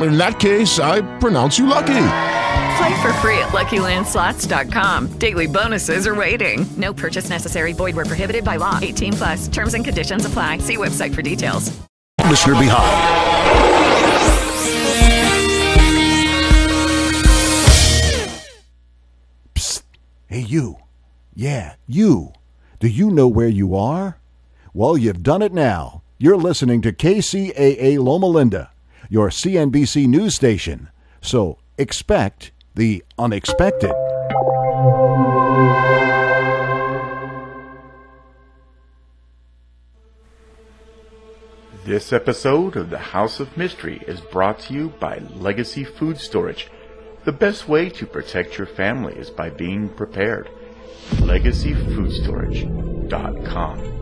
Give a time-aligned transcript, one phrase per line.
[0.00, 2.06] In that case, I pronounce you lucky.
[2.78, 5.18] Play for free at LuckyLandSlots.com.
[5.18, 6.66] Daily bonuses are waiting.
[6.76, 7.72] No purchase necessary.
[7.72, 8.78] Void where prohibited by law.
[8.80, 9.48] 18 plus.
[9.48, 10.58] Terms and conditions apply.
[10.58, 11.70] See website for details.
[12.26, 14.12] Listener behind.
[19.54, 19.82] Psst.
[20.26, 20.76] Hey, you.
[21.34, 22.32] Yeah, you.
[22.80, 24.18] Do you know where you are?
[24.74, 26.02] Well, you've done it now.
[26.18, 28.71] You're listening to KCAA Loma Linda,
[29.12, 30.88] your CNBC news station.
[31.20, 33.92] So expect the unexpected.
[41.84, 46.70] This episode of the House of Mystery is brought to you by Legacy Food Storage.
[47.26, 50.48] The best way to protect your family is by being prepared.
[51.16, 54.01] LegacyFoodStorage.com.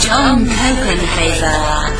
[0.00, 1.90] John Copenhaver,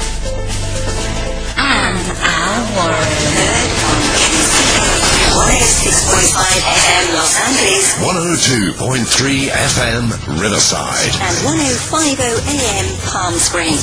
[1.59, 3.09] and Al Warren.
[3.35, 6.39] Heard on KCAA 106.5
[6.79, 10.05] FM Los Angeles 102.3 FM
[10.41, 11.13] Riverside.
[11.21, 13.83] and 1050 AM Palm Springs.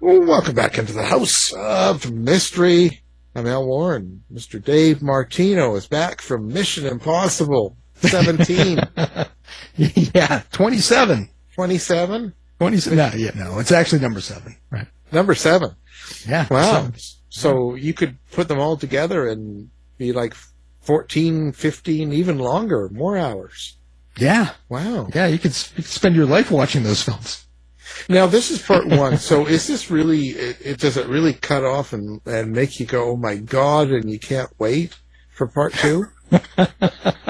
[0.00, 3.00] Well, welcome back into the House of Mystery.
[3.34, 4.24] I'm Al Warren.
[4.32, 4.62] Mr.
[4.62, 8.80] Dave Martino is back from Mission Impossible 17.
[10.14, 11.28] yeah, 27.
[11.54, 12.34] 27?
[12.58, 12.96] 27.
[12.96, 14.56] No, yeah, no, it's actually number seven.
[14.70, 14.86] Right.
[15.12, 15.74] Number seven.
[16.26, 16.46] Yeah.
[16.50, 16.72] Wow.
[16.72, 16.94] seven.
[17.28, 20.34] So you could put them all together and be like
[20.80, 23.76] 14, 15, even longer, more hours.
[24.18, 24.50] Yeah.
[24.68, 25.08] Wow.
[25.14, 27.46] Yeah, you could, you could spend your life watching those films.
[28.08, 29.18] Now this is part one.
[29.18, 30.28] So is this really?
[30.28, 33.90] It, it does it really cut off and and make you go, oh my god,
[33.90, 34.96] and you can't wait
[35.30, 36.06] for part two?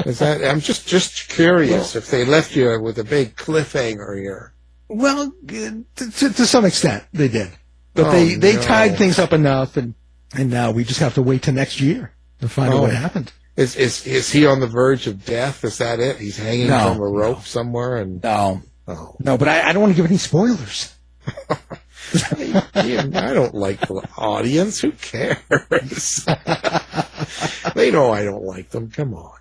[0.06, 0.44] Is that?
[0.44, 4.53] I'm just just curious if they left you with a big cliffhanger here.
[4.88, 7.50] Well, to, to, to some extent, they did.
[7.94, 8.62] But Oh, they, they no.
[8.62, 9.94] tied things up enough, and,
[10.37, 12.83] and now we just have to wait till next year to find out Oh.
[12.83, 13.33] what happened.
[13.56, 15.65] Is is is he on the verge of death?
[15.65, 16.16] Is that it?
[16.19, 18.62] He's hanging No, from a rope somewhere, and No.
[18.89, 20.94] oh, No, but I, I don't want to give any spoilers.
[22.15, 24.81] I don't like the audience.
[24.81, 25.37] Who cares?
[27.75, 28.91] they know I don't like them.
[28.91, 29.37] Come on.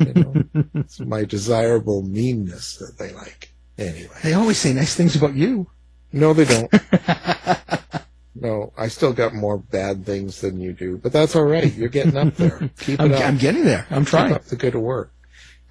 [0.00, 0.34] You know,
[0.74, 3.52] it's my desirable meanness that they like.
[3.76, 4.16] Anyway.
[4.22, 5.68] They always say nice things about you.
[6.12, 6.72] No, they don't.
[8.34, 11.72] no, I still got more bad things than you do, but that's all right.
[11.74, 12.70] You're getting up there.
[12.80, 13.20] Keep it I'm, up.
[13.20, 13.86] I'm getting there.
[13.90, 14.32] I'm Keep trying.
[14.32, 15.12] up the good work.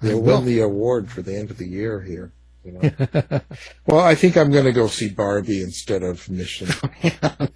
[0.00, 0.36] You'll will.
[0.36, 2.32] win the award for the end of the year here.
[2.68, 3.40] You know.
[3.86, 6.68] well, I think I'm going to go see Barbie instead of Mission.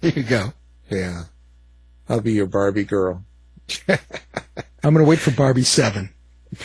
[0.01, 0.53] there you go.
[0.89, 1.25] Yeah,
[2.09, 3.23] I'll be your Barbie girl.
[3.87, 6.09] I'm going to wait for Barbie 7.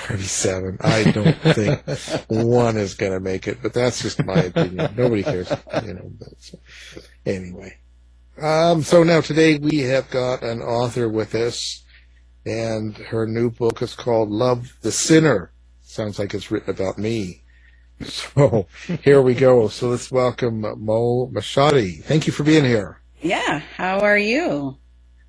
[0.07, 0.77] Barbie seven.
[0.81, 1.81] I don't think
[2.29, 4.95] one is going to make it, but that's just my opinion.
[4.97, 5.51] Nobody cares,
[5.83, 6.11] you know.
[6.19, 7.79] But anyway,
[8.41, 11.85] um, so now today we have got an author with us,
[12.45, 15.53] and her new book is called "Love the Sinner."
[15.83, 17.43] Sounds like it's written about me.
[18.05, 18.67] So
[19.03, 19.69] here we go.
[19.69, 22.03] So let's welcome Mo Moshaty.
[22.03, 23.01] Thank you for being here.
[23.21, 24.77] Yeah, how are you?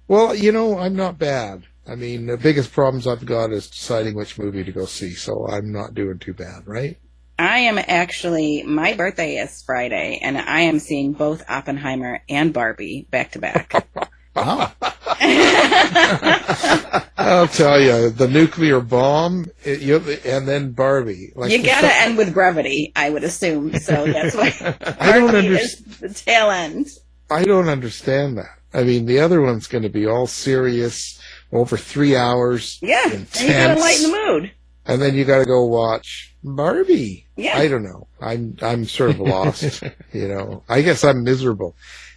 [0.07, 1.63] Well, you know, I'm not bad.
[1.88, 5.48] I mean, the biggest problems I've got is deciding which movie to go see, so
[5.48, 6.98] I'm not doing too bad, right?
[7.39, 13.07] I am actually, my birthday is Friday, and I am seeing both Oppenheimer and Barbie
[13.10, 13.88] back to back.
[14.46, 14.72] Wow.
[17.18, 21.32] I'll tell you, the nuclear bomb, it, you, and then Barbie.
[21.36, 23.78] Like you gotta end with brevity, I would assume.
[23.80, 24.54] So that's why
[25.00, 26.88] I don't is the tail end.
[27.30, 28.58] I don't understand that.
[28.74, 31.20] I mean, the other one's going to be all serious,
[31.52, 32.80] over three hours.
[32.82, 34.52] Yeah, and intense, you gotta lighten the mood.
[34.86, 37.26] and then you got to go watch Barbie.
[37.36, 37.58] Yeah.
[37.58, 38.08] I don't know.
[38.22, 39.84] I'm I'm sort of lost.
[40.14, 41.76] you know, I guess I'm miserable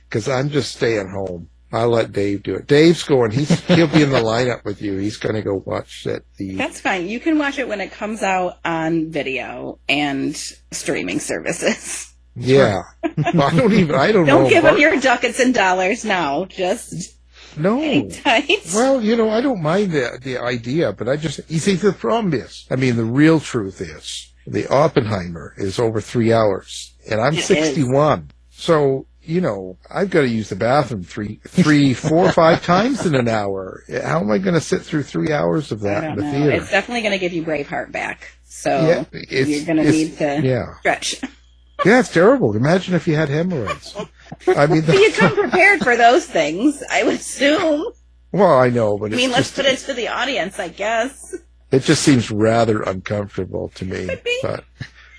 [0.09, 1.49] because I'm just staying home.
[1.73, 2.67] I'll let Dave do it.
[2.67, 3.31] Dave's going.
[3.31, 4.99] He's he'll be in the lineup with you.
[4.99, 6.25] He's going to go watch that.
[6.37, 7.09] The That's fine.
[7.09, 10.37] You can watch it when it comes out on video and
[10.71, 12.13] streaming services.
[12.37, 12.83] yeah.
[13.03, 13.95] I don't even.
[13.95, 14.51] I don't, Don't know.
[14.51, 16.45] give up your ducats and dollars now.
[16.45, 17.17] Just
[17.57, 18.09] no.
[18.75, 21.93] Well, you know, I don't mind the the idea, but I just you see the
[21.93, 27.21] problem is, I mean, the real truth is the Oppenheimer is over three hours, and
[27.21, 27.45] I'm It is.
[27.47, 33.07] 61, so you know I've got to use the bathroom three, three, four, five times
[33.07, 33.83] in an hour.
[34.03, 36.31] How am I going to sit through three hours of that in the know.
[36.31, 36.51] theater?
[36.53, 38.33] It's definitely going to give you Braveheart back.
[38.45, 38.71] So
[39.11, 40.79] Yeah, you're going to need to yeah.
[40.81, 41.23] stretch.
[41.85, 42.55] yeah, it's terrible.
[42.57, 43.97] Imagine if you had hemorrhoids.
[44.49, 47.87] I mean, But you come prepared for those things, I would assume.
[48.33, 50.69] well, I know, but I it's mean, let's just, put it to the audience, I
[50.69, 51.35] guess.
[51.71, 54.09] it just seems rather uncomfortable to me.
[54.43, 54.65] But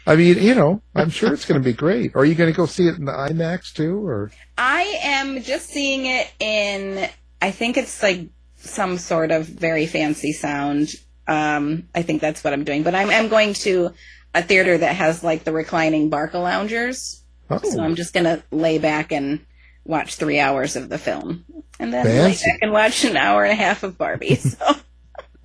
[0.05, 2.15] I mean, you know, I'm sure it's going to be great.
[2.15, 5.69] Are you going to go see it in the IMAX too, or I am just
[5.69, 7.09] seeing it in,
[7.41, 10.89] I think it's like some sort of very fancy sound.
[11.27, 12.83] Um, I think that's what I'm doing.
[12.83, 13.93] But I'm, I'm going to
[14.33, 17.21] a theater that has like the reclining Barcaloungers.
[17.49, 17.59] Oh.
[17.63, 19.45] So I'm just going to lay back and
[19.85, 21.45] watch three hours of the film.
[21.79, 22.45] And then Fancy.
[22.45, 24.39] lay back and watch an hour and a half of Barbie.
[24.53, 24.75] So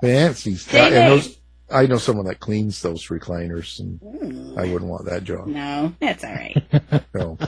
[0.00, 1.37] fancy stuff?
[1.70, 1.88] Day And day.
[1.88, 5.46] those, I know someone that cleans those recliners, and I wouldn't want that job.
[5.46, 6.62] no, that's all right.
[7.14, 7.38] No.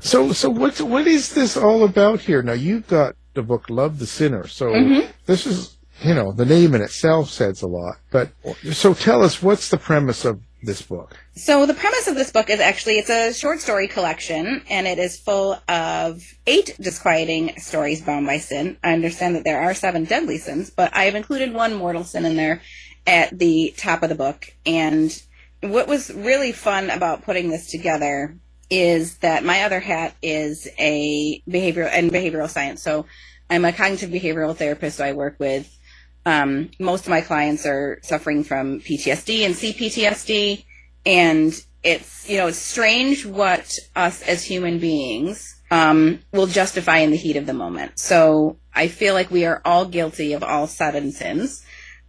[0.00, 2.42] So, so what what is this all about here?
[2.42, 5.06] Now you've got the book "Love the Sinner," so Mhm.
[5.26, 7.96] this is you know the name in itself says a lot.
[8.10, 8.30] But
[8.72, 11.16] so tell us what's the premise of this book?
[11.36, 14.98] So the premise of this book is actually it's a short story collection and it
[14.98, 18.76] is full of eight disquieting stories bound by sin.
[18.82, 22.24] I understand that there are seven deadly sins, but I have included one mortal sin
[22.24, 22.60] in there
[23.06, 24.46] at the top of the book.
[24.66, 25.10] And
[25.60, 28.36] what was really fun about putting this together
[28.70, 32.82] is that my other hat is a behavioral and behavioral science.
[32.82, 33.06] So
[33.48, 34.98] I'm a cognitive behavioral therapist.
[34.98, 35.74] So I work with
[36.26, 40.64] um, most of my clients are suffering from PTSD and CPTSD,
[41.06, 41.52] and
[41.82, 47.16] it's you know it's strange what us as human beings um, will justify in the
[47.16, 47.98] heat of the moment.
[47.98, 51.64] So I feel like we are all guilty of all seven sins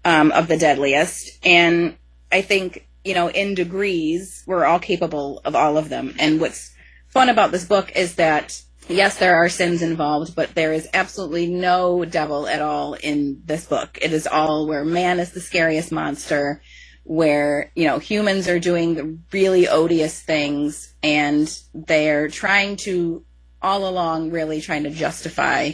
[0.05, 1.97] um, of the deadliest, and
[2.31, 6.15] I think you know in degrees we're all capable of all of them.
[6.19, 6.71] And what's
[7.07, 11.47] fun about this book is that yes, there are sins involved, but there is absolutely
[11.47, 13.97] no devil at all in this book.
[14.01, 16.61] It is all where man is the scariest monster,
[17.03, 23.23] where, you know, humans are doing the really odious things and they're trying to
[23.61, 25.71] all along really trying to justify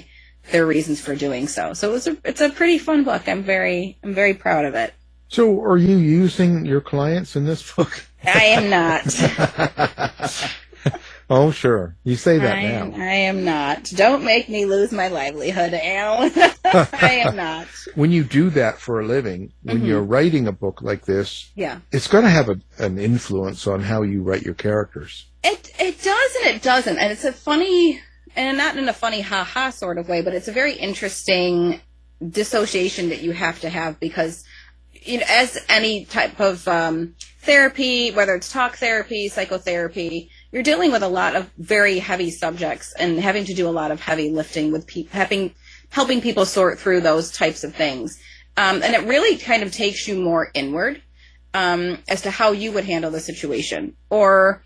[0.51, 1.74] their reasons for doing so.
[1.74, 3.27] So it was a, it's a pretty fun book.
[3.27, 4.94] I'm very I'm very proud of it.
[5.27, 8.06] So, are you using your clients in this book?
[8.24, 10.51] I am not.
[11.27, 11.95] Oh, sure.
[12.03, 12.92] You say that I, now.
[12.95, 13.86] I am not.
[13.95, 16.30] Don't make me lose my livelihood, Al.
[16.65, 17.68] I am not.
[17.95, 19.88] When you do that for a living, when Mhm.
[19.88, 21.80] you're writing a book like this, Yeah.
[21.91, 25.25] it's going to have a, an influence on how you write your characters.
[25.44, 28.01] It it does and it doesn't, and it's a funny
[28.36, 31.82] and not in a funny ha ha sort of way, but it's a very interesting
[32.30, 34.44] dissociation that you have to have because
[35.06, 40.92] you know, as any type of um, therapy, whether it's talk therapy, psychotherapy, you're dealing
[40.92, 44.30] with a lot of very heavy subjects and having to do a lot of heavy
[44.30, 45.54] lifting with people, having
[45.89, 48.20] helping people sort through those types of things,
[48.58, 51.01] um, and it really kind of takes you more inward
[51.54, 54.63] um, as to how you would handle the situation or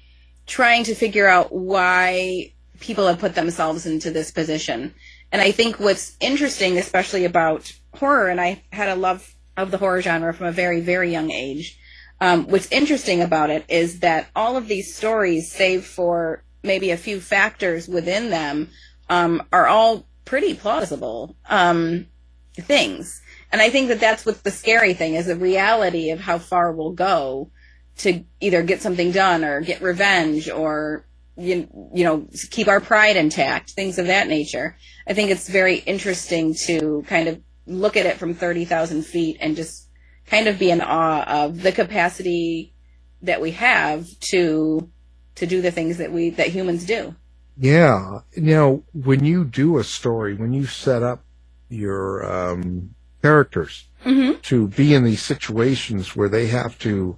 [0.47, 4.93] trying to figure out why people have put themselves into this position.
[5.31, 9.77] And I think what's interesting, especially about horror, and I had a love of the
[9.77, 11.77] horror genre from a very, very young age.
[12.21, 16.97] Um, what's interesting about it is that all of these stories, save for maybe a
[16.97, 18.69] few factors within them,
[19.09, 22.07] um, are all pretty plausible um,
[22.55, 23.21] things.
[23.51, 26.71] And I think that that's what's the scary thing is the reality of how far
[26.71, 27.51] we'll go
[27.97, 31.05] to either get something done or get revenge or
[31.39, 34.75] you, you know keep our pride intact things of that nature
[35.07, 39.55] i think it's very interesting to kind of look at it from 30,000 feet and
[39.55, 39.87] just
[40.27, 42.73] kind of be in awe of the capacity
[43.21, 44.89] that we have to
[45.35, 47.15] to do the things that we that humans do
[47.61, 48.19] Yeah.
[48.37, 51.25] Now, when you do a story, when you set up
[51.69, 54.41] your um, characters Mhm.
[54.43, 57.17] to be in these situations where they have to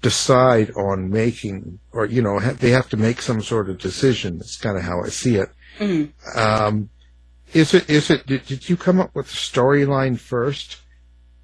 [0.00, 4.38] decide on making, or you know, ha- they have to make some sort of decision.
[4.38, 5.48] That's kind of how I see it.
[5.78, 6.12] Mhm.
[6.36, 6.90] Um,
[7.52, 10.78] is it is it did, did you come up with the storyline first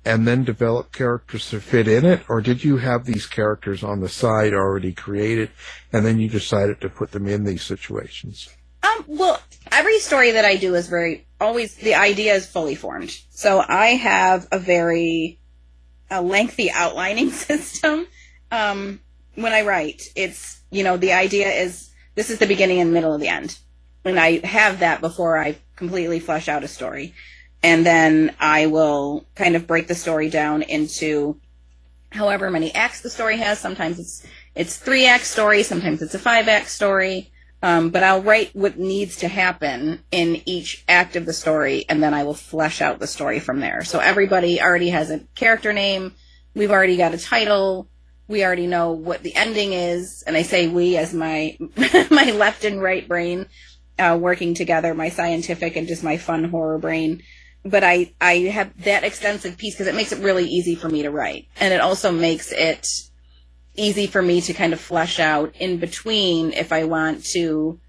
[0.05, 4.01] and then develop characters to fit in it or did you have these characters on
[4.01, 5.51] the side already created
[5.93, 8.49] and then you decided to put them in these situations
[8.83, 13.15] Um, well, every story that I do is very always the idea is fully formed.
[13.31, 15.39] So I have a very
[16.11, 18.07] a lengthy outlining system.
[18.51, 19.01] Um,
[19.35, 23.15] when I write, it's you know the idea is this is the beginning and middle
[23.15, 23.59] of the end,
[24.05, 27.15] and I have that before I completely flesh out a story,
[27.63, 31.41] and then I will kind of break the story down into
[32.13, 33.59] however many acts the story has.
[33.59, 37.31] Sometimes it's it's three act story, sometimes it's a five act story.
[37.63, 42.03] Um, but I'll write what needs to happen in each act of the story, and
[42.03, 43.85] then I will flesh out the story from there.
[43.85, 46.15] So everybody already has a character name.
[46.55, 47.89] We've already got a title.
[48.31, 51.59] We already know what the ending is, and I say we as my
[52.11, 53.47] my left and right brain
[53.99, 57.25] uh, working together, my scientific and just my fun horror brain.
[57.65, 61.03] But I I have that extensive piece because it makes it really easy for me
[61.03, 62.87] to write, and it also makes it
[63.75, 67.81] easy for me to kind of flesh out in between if I want to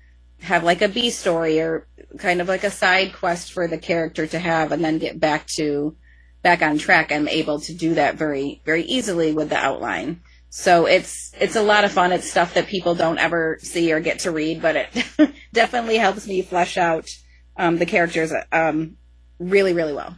[0.42, 4.26] have like a B story or kind of like a side quest for the character
[4.26, 5.96] to have and then get back to
[6.42, 7.12] back on track.
[7.12, 10.22] I'm able to do that very, very easily with the outline.
[10.54, 12.12] So it's it's a lot of fun.
[12.12, 16.28] It's stuff that people don't ever see or get to read, but it definitely helps
[16.28, 17.10] me flesh out
[17.56, 18.98] um, the characters um,
[19.40, 20.16] really, really well.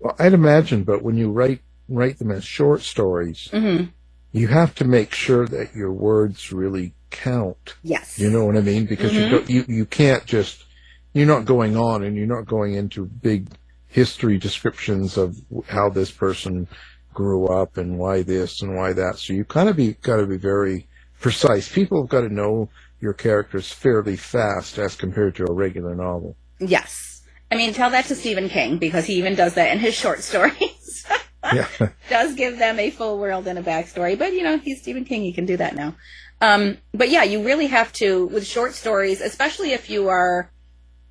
[0.00, 3.84] well i'd imagine but when you write write them as short stories hmm
[4.32, 8.18] you have to make sure that your words really count Yes.
[8.18, 9.18] you know what i mean because Mhm.
[9.22, 10.64] you, don't, you you can't just
[11.12, 13.48] you're not going on and you're not going into big
[13.86, 15.36] history descriptions of
[15.68, 16.66] how this person
[17.14, 19.18] grew up and why this and why that.
[19.18, 20.88] So you kind of be got to be very
[21.20, 21.72] precise.
[21.72, 22.68] People have got to know
[23.00, 26.36] your characters fairly fast as compared to a regular novel.
[26.58, 27.22] Yes.
[27.50, 30.22] I mean, tell that to Stephen King because he even does that in his short
[30.22, 31.06] stories.
[31.52, 31.68] Yeah.
[32.08, 35.22] does give them a full world and a backstory, but you know, he's Stephen King,
[35.22, 35.94] he can do that now.
[36.40, 40.50] Um, but yeah, you really have to, with short stories, especially if you are,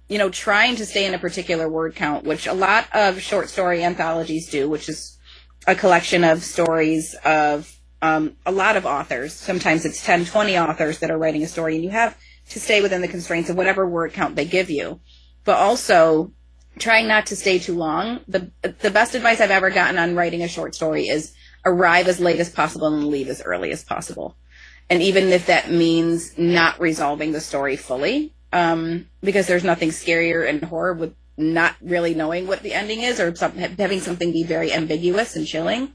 [0.09, 3.49] you know, trying to stay in a particular word count, which a lot of short
[3.49, 5.17] story anthologies do, which is
[5.67, 9.33] a collection of stories of um, a lot of authors.
[9.33, 12.17] Sometimes it's 10, 20 authors that are writing a story, and you have
[12.49, 14.99] to stay within the constraints of whatever word count they give you.
[15.45, 16.31] But also,
[16.79, 18.19] trying not to stay too long.
[18.27, 21.33] The the best advice I've ever gotten on writing a short story is
[21.65, 24.37] arrive as late as possible and leave as early as possible.
[24.89, 30.47] And even if that means not resolving the story fully, um, because there's nothing scarier
[30.47, 34.43] in horror with not really knowing what the ending is or some, having something be
[34.43, 35.91] very ambiguous and chilling,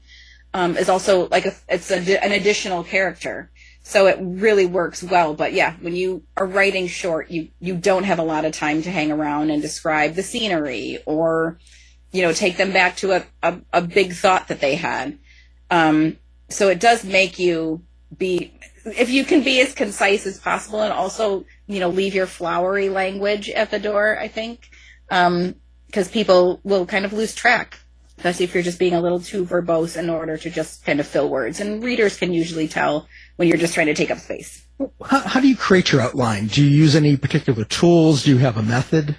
[0.53, 3.51] um, is also like a, it's a, an additional character.
[3.83, 5.33] So it really works well.
[5.33, 8.81] But yeah, when you are writing short, you, you don't have a lot of time
[8.83, 11.57] to hang around and describe the scenery or,
[12.11, 15.17] you know, take them back to a, a, a big thought that they had.
[15.71, 16.17] Um,
[16.49, 17.83] so it does make you
[18.15, 18.53] be,
[18.85, 22.89] if you can be as concise as possible and also, you know, leave your flowery
[22.89, 24.69] language at the door, I think,
[25.09, 25.55] um,
[25.87, 27.79] because people will kind of lose track,
[28.17, 31.07] especially if you're just being a little too verbose in order to just kind of
[31.07, 31.59] fill words.
[31.59, 34.65] And readers can usually tell when you're just trying to take up space.
[35.03, 36.47] How, how do you create your outline?
[36.47, 38.23] Do you use any particular tools?
[38.23, 39.17] Do you have a method?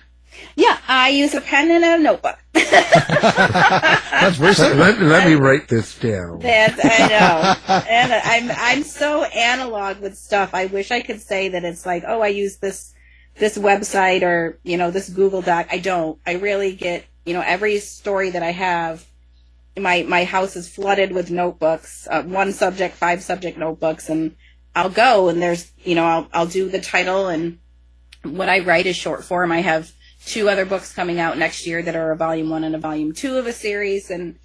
[0.56, 2.38] Yeah, I use a pen and a notebook.
[2.52, 6.38] That's very Let, let, let me write this down.
[6.40, 10.54] That's I know, and I'm I'm so analog with stuff.
[10.54, 12.94] I wish I could say that it's like, oh, I use this
[13.40, 15.66] this website or you know this Google Doc.
[15.72, 16.20] I don't.
[16.24, 19.04] I really get you know every story that I have.
[19.76, 24.36] My my house is flooded with notebooks, uh, one subject, five subject notebooks, and
[24.74, 27.58] I'll go and there's you know I'll I'll do the title and
[28.22, 29.50] what I write is short form.
[29.50, 29.92] I have
[30.26, 33.14] two other books coming out next year that are a volume one and a volume
[33.14, 34.38] two of a series, and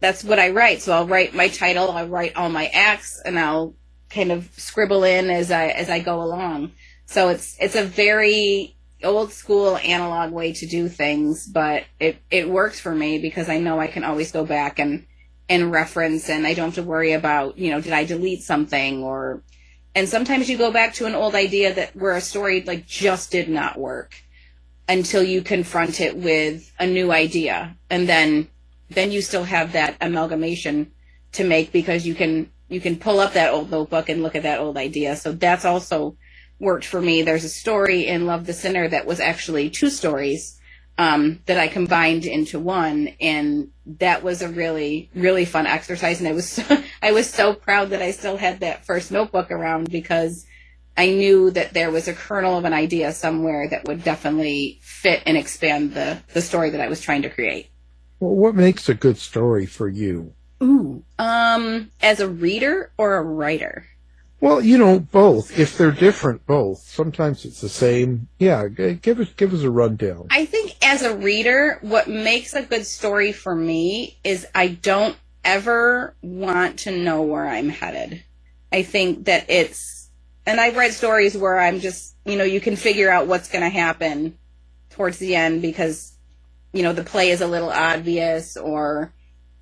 [0.00, 0.82] that's what I write.
[0.82, 3.74] So I'll write my title, I'll write all my acts, and I'll
[4.10, 6.72] kind of scribble in as I as I go along.
[7.06, 12.48] So it's it's a very old school analog way to do things, but it it
[12.48, 15.06] works for me because I know I can always go back and
[15.48, 19.02] and reference, and I don't have to worry about you know did I delete something
[19.02, 19.42] or.
[19.96, 23.30] And sometimes you go back to an old idea that where a story like just
[23.30, 24.16] did not work
[24.88, 28.48] until you confront it with a new idea and then
[28.90, 30.90] then you still have that amalgamation
[31.32, 34.42] to make because you can you can pull up that old notebook and look at
[34.42, 36.16] that old idea so that's also
[36.58, 40.60] worked for me there's a story in love the sinner that was actually two stories
[40.98, 46.20] um, that I combined into one, and that was a really really fun exercise.
[46.20, 49.50] And I was so, I was so proud that I still had that first notebook
[49.50, 50.46] around because
[50.96, 55.22] I knew that there was a kernel of an idea somewhere that would definitely fit
[55.26, 57.70] and expand the the story that I was trying to create.
[58.20, 60.32] Well, what makes a good story for you?
[60.62, 63.86] Ooh, um, as a reader or a writer?
[64.40, 65.58] Well, you know, both.
[65.58, 66.78] If they're different, both.
[66.80, 68.28] Sometimes it's the same.
[68.38, 70.26] Yeah, give us give us a rundown.
[70.30, 75.16] I think as a reader, what makes a good story for me is I don't
[75.44, 78.22] ever want to know where I'm headed.
[78.70, 80.10] I think that it's,
[80.44, 83.64] and I've read stories where I'm just, you know, you can figure out what's going
[83.64, 84.36] to happen
[84.90, 86.18] towards the end because,
[86.72, 89.13] you know, the play is a little obvious or,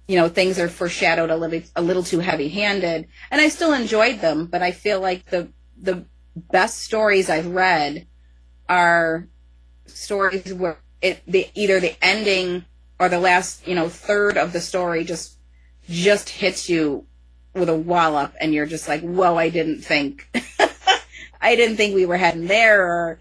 [0.09, 3.09] you know, things are foreshadowed a little, a little too heavy handed.
[3.31, 6.05] And I still enjoyed them, but I feel like the, the
[6.37, 8.07] best stories I've read
[8.69, 9.29] are
[9.87, 12.65] stories where it the either the ending
[12.99, 15.39] or the last you know third of the story just
[15.89, 17.07] just hits you
[17.55, 20.29] with a wallop and you're just like whoa i didn't think
[21.41, 23.21] i didn't think we were heading there or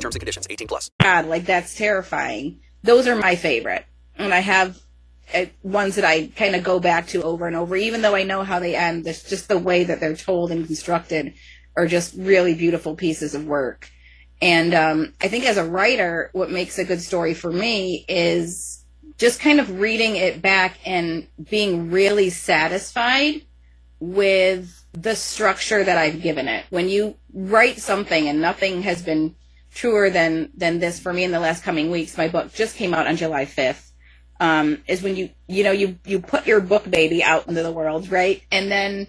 [0.00, 0.46] terms and conditions.
[0.48, 0.90] 18 plus.
[1.00, 3.84] god like that's terrifying those are my favorite
[4.16, 4.78] and i have
[5.34, 8.22] uh, ones that i kind of go back to over and over even though i
[8.22, 11.34] know how they end it's just the way that they're told and constructed
[11.76, 13.88] are just really beautiful pieces of work
[14.42, 18.80] and um, i think as a writer what makes a good story for me is
[19.20, 23.42] just kind of reading it back and being really satisfied
[24.00, 26.64] with the structure that I've given it.
[26.70, 29.36] When you write something and nothing has been
[29.74, 32.94] truer than than this for me in the last coming weeks, my book just came
[32.94, 33.86] out on July 5th.
[34.40, 37.72] Um, is when you you know you you put your book baby out into the
[37.72, 38.42] world, right?
[38.50, 39.06] And then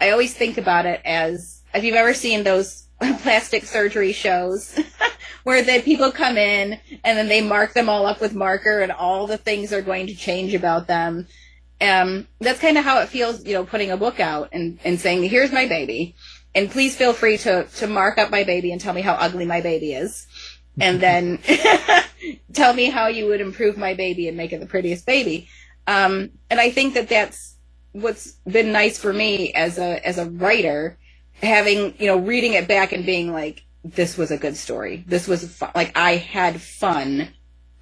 [0.00, 2.88] I always think about it as if you've ever seen those
[3.22, 4.78] plastic surgery shows
[5.44, 8.92] where the people come in and then they mark them all up with marker and
[8.92, 11.26] all the things are going to change about them.
[11.80, 15.00] Um, that's kind of how it feels, you know, putting a book out and, and
[15.00, 16.14] saying, here's my baby.
[16.54, 19.46] And please feel free to, to mark up my baby and tell me how ugly
[19.46, 20.26] my baby is.
[20.80, 21.38] And then
[22.52, 25.48] tell me how you would improve my baby and make it the prettiest baby.
[25.86, 27.56] Um, and I think that that's
[27.92, 30.98] what's been nice for me as a, as a writer,
[31.42, 35.04] having, you know, reading it back and being like, this was a good story.
[35.06, 35.72] This was fun.
[35.74, 37.28] Like I had fun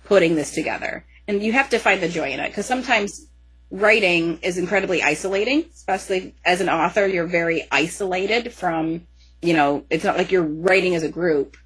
[0.04, 1.06] putting this together.
[1.28, 3.26] And you have to find the joy in it because sometimes
[3.70, 7.06] writing is incredibly isolating, especially as an author.
[7.06, 9.06] You're very isolated from,
[9.42, 11.56] you know, it's not like you're writing as a group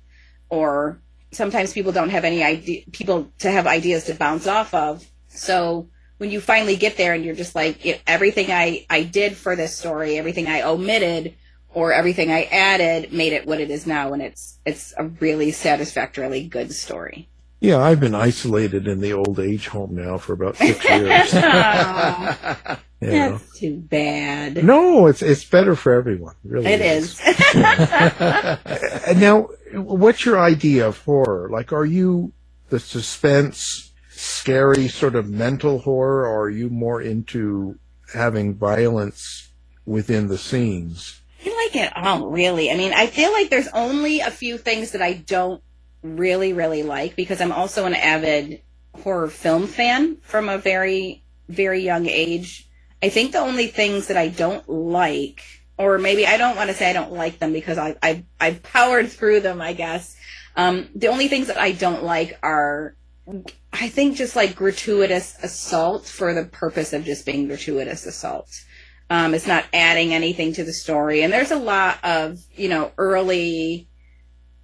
[0.49, 1.01] or
[1.33, 5.05] sometimes people don't have any idea, people to have ideas to bounce off of.
[5.29, 5.89] So
[6.19, 9.77] when you finally get there and you're just like, everything I, I did for this
[9.77, 11.35] story, everything I omitted
[11.71, 14.13] or everything I added made it what it is now.
[14.13, 17.29] And it's, it's a really satisfactorily good story.
[17.65, 21.31] Yeah, I've been isolated in the old age home now for about six years.
[21.33, 23.31] Aw, You know.
[23.39, 24.63] That's too bad.
[24.63, 26.35] No, it's it's better for everyone.
[26.45, 27.19] it Really, It is.
[29.07, 31.49] And now, what's your idea of horror?
[31.51, 32.35] Like, are you
[32.69, 37.79] the suspense, scary sort of mental horror, or are you more into
[38.13, 39.53] having violence
[39.87, 41.23] within the scenes?
[41.47, 42.71] I like it all, really.
[42.71, 45.63] I mean, I feel like there's only a few things that I don't
[46.05, 48.63] really, really like because I'm also an avid
[49.03, 52.69] horror film fan from a very, very young age.
[53.03, 55.43] I think the only things that I don't like,
[55.77, 58.63] or maybe I don't want to say I don't like them because I, I, I've
[58.63, 60.17] powered through them, I guess.
[60.57, 62.97] Um, the only things that I don't like are,
[63.73, 68.49] I think, just like gratuitous assault for the purpose of just being gratuitous assault.
[69.11, 71.23] Um, it's not adding anything to the story.
[71.23, 73.89] And there's a lot of, you know, early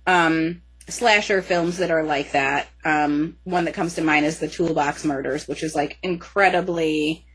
[0.07, 2.69] um, slasher films that are like that.
[2.85, 7.27] Um, one that comes to mind is the Toolbox Murders, which is like incredibly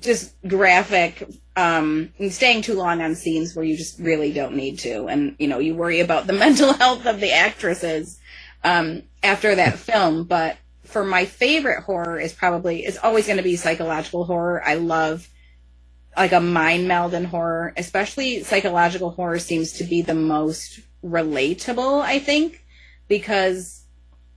[0.00, 4.78] just graphic, um, and staying too long on scenes where you just really don't need
[4.80, 5.06] to.
[5.08, 8.18] And, you know, you worry about the mental health of the actresses
[8.62, 10.24] um, after that film.
[10.24, 14.62] But for my favorite horror is probably, is always going to be psychological horror.
[14.64, 15.28] I love
[16.16, 22.00] like a mind meld in horror, especially psychological horror seems to be the most relatable,
[22.00, 22.63] I think,
[23.08, 23.84] because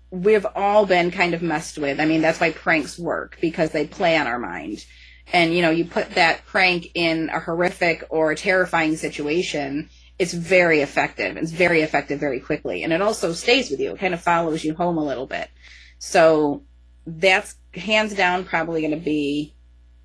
[0.10, 2.00] we've all been kind of messed with.
[2.00, 4.86] I mean, that's why pranks work because they play on our mind.
[5.34, 10.80] And you know, you put that prank in a horrific or terrifying situation, it's very
[10.82, 11.38] effective.
[11.38, 12.84] It's very effective very quickly.
[12.84, 13.94] And it also stays with you.
[13.94, 15.50] It kind of follows you home a little bit.
[16.00, 16.64] So
[17.06, 19.54] that's hands down probably going to be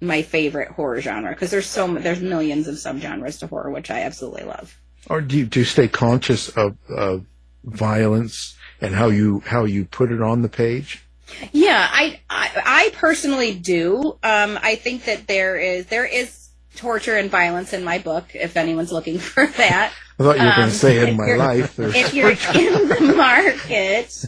[0.01, 4.01] my favorite horror genre because there's so there's millions of subgenres to horror which I
[4.01, 4.77] absolutely love.
[5.09, 7.25] Or do you, do you stay conscious of, of
[7.65, 11.05] violence and how you how you put it on the page?
[11.53, 14.19] Yeah, I I, I personally do.
[14.23, 18.25] Um, I think that there is there is torture and violence in my book.
[18.35, 21.35] If anyone's looking for that, I thought you were going Um, to say in my
[21.35, 21.79] life.
[21.79, 24.25] If you're in the market,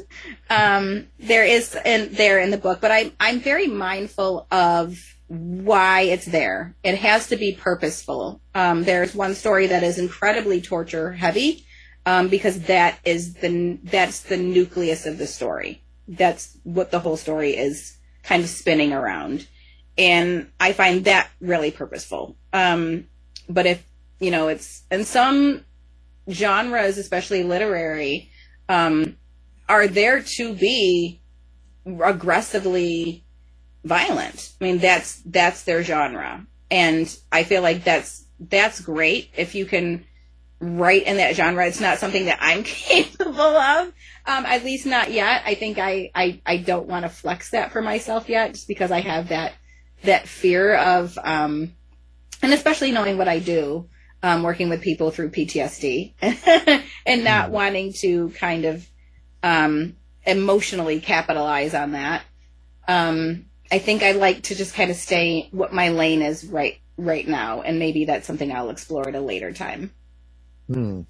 [0.50, 6.02] um, there is in there in the book, but I'm I'm very mindful of why
[6.02, 6.74] it's there.
[6.84, 8.40] It has to be purposeful.
[8.54, 11.66] Um, there's one story that is incredibly torture heavy,
[12.06, 15.82] um, because that is the that's the nucleus of the story.
[16.06, 19.46] That's what the whole story is kind of spinning around,
[19.96, 22.36] and I find that really purposeful.
[22.52, 23.06] Um,
[23.48, 23.86] but if
[24.20, 25.64] you know, it's and some
[26.30, 28.30] genres, especially literary,
[28.68, 29.16] um,
[29.68, 31.20] are there to be
[31.86, 33.24] aggressively
[33.84, 34.52] violent.
[34.60, 39.66] I mean, that's that's their genre, and I feel like that's that's great if you
[39.66, 40.04] can
[40.64, 41.66] write in that genre.
[41.66, 43.88] It's not something that I'm capable of,
[44.26, 45.42] um, at least not yet.
[45.44, 48.90] I think I I, I don't want to flex that for myself yet, just because
[48.90, 49.52] I have that
[50.04, 51.74] that fear of, um,
[52.42, 53.88] and especially knowing what I do,
[54.22, 56.14] um, working with people through PTSD,
[57.06, 58.86] and not wanting to kind of
[59.42, 59.96] um,
[60.26, 62.22] emotionally capitalize on that.
[62.86, 66.78] Um, I think I like to just kind of stay what my lane is right
[66.96, 69.90] right now, and maybe that's something I'll explore at a later time.
[70.66, 71.02] Hmm.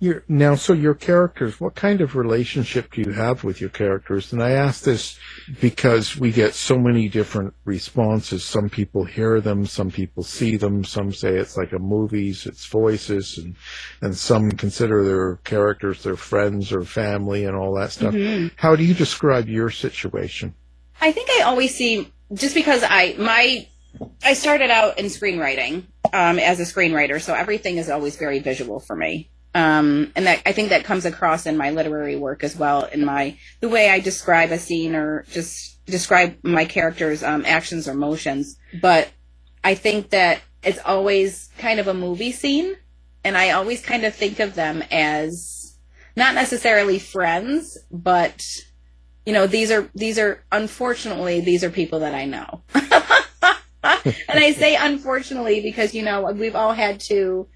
[0.00, 4.32] Your, now, so your characters, what kind of relationship do you have with your characters?
[4.32, 5.18] And I ask this
[5.60, 8.44] because we get so many different responses.
[8.44, 12.66] Some people hear them, some people see them, some say it's like a movie's, it's
[12.66, 13.54] voices, and,
[14.02, 18.14] and some consider their characters their friends or family and all that stuff.
[18.14, 18.50] Mhm.
[18.56, 20.54] How do you describe your situation?
[21.00, 23.66] I think I always see just because I my
[24.22, 28.78] I started out in screenwriting um, as a screenwriter, so everything is always very visual
[28.78, 29.30] for me.
[29.52, 33.04] Um, and that I think that comes across in my literary work as well, in
[33.04, 37.94] my the way I describe a scene or just describe my characters' um, actions or
[37.94, 38.56] motions.
[38.80, 39.10] But
[39.62, 42.76] I think that it's always kind of a movie scene,
[43.24, 45.76] and I always kind of think of them as
[46.16, 48.44] not necessarily friends, but
[49.26, 52.62] you know these are these are unfortunately these are people that I know.
[54.04, 57.46] and I say unfortunately because you know we've all had to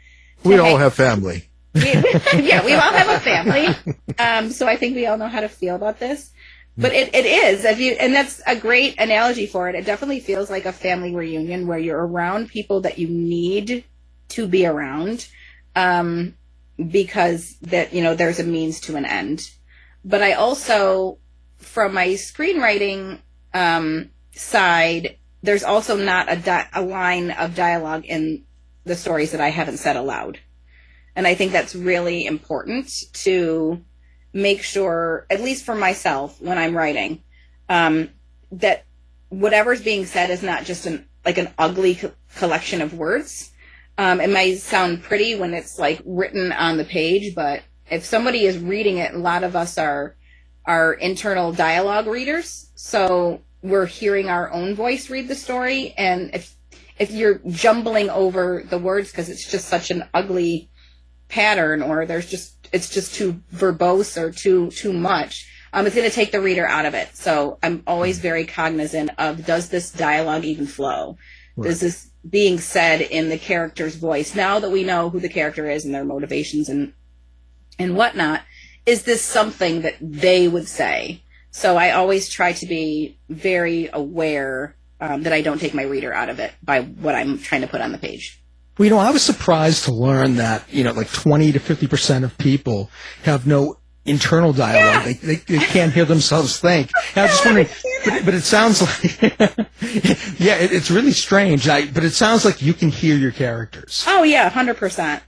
[0.44, 1.48] We all have family.
[1.74, 3.68] yeah, we all have a family.
[4.20, 6.32] Um, so I think we all know how to feel about this.
[6.76, 9.76] But it, it is, if you, and that's a great analogy for it.
[9.76, 13.84] It definitely feels like a family reunion where you're around people that you need
[14.30, 15.28] to be around,
[15.76, 16.34] um,
[16.84, 19.50] because that, you know, there's a means to an end.
[20.04, 21.18] But I also,
[21.58, 23.20] from my screenwriting,
[23.54, 25.16] um, side,
[25.48, 28.44] there's also not a, di- a line of dialogue in
[28.84, 30.38] the stories that I haven't said aloud.
[31.16, 32.92] And I think that's really important
[33.24, 33.82] to
[34.34, 37.22] make sure, at least for myself when I'm writing,
[37.70, 38.10] um,
[38.52, 38.84] that
[39.30, 43.50] whatever's being said is not just an like an ugly co- collection of words.
[43.96, 48.44] Um, it might sound pretty when it's like written on the page, but if somebody
[48.44, 50.14] is reading it, a lot of us are
[50.66, 56.54] are internal dialogue readers, so we're hearing our own voice read the story, and if
[56.98, 60.70] if you're jumbling over the words because it's just such an ugly
[61.28, 66.08] pattern or there's just it's just too verbose or too too much um, it's going
[66.08, 67.14] to take the reader out of it.
[67.16, 71.16] So i'm always very cognizant of does this dialogue even flow?
[71.60, 75.68] Does this being said in the character's voice now that we know who the character
[75.68, 76.92] is and their motivations and
[77.78, 78.42] and whatnot
[78.86, 84.76] is this something that they would say so i always try to be very aware
[85.00, 87.66] um, that i don't take my reader out of it by what i'm trying to
[87.68, 88.42] put on the page
[88.78, 92.22] Well, you know, I was surprised to learn that, you know, like 20 to 50%
[92.22, 92.90] of people
[93.24, 95.04] have no internal dialogue.
[95.04, 96.90] They, they, they can't hear themselves think.
[97.16, 97.68] And I was just wondering,
[98.04, 99.20] but, but it sounds like,
[100.38, 101.66] yeah, it, it's really strange.
[101.68, 104.04] I, but it sounds like you can hear your characters.
[104.06, 105.24] Oh yeah, hundred percent.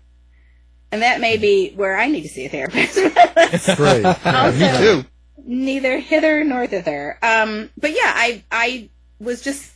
[0.93, 2.97] And that may be where I need to see a therapist.
[3.79, 4.03] Right.
[4.25, 5.05] Yeah, me too.
[5.47, 7.19] Neither hither nor thither.
[7.23, 9.73] Um, but yeah, I I was just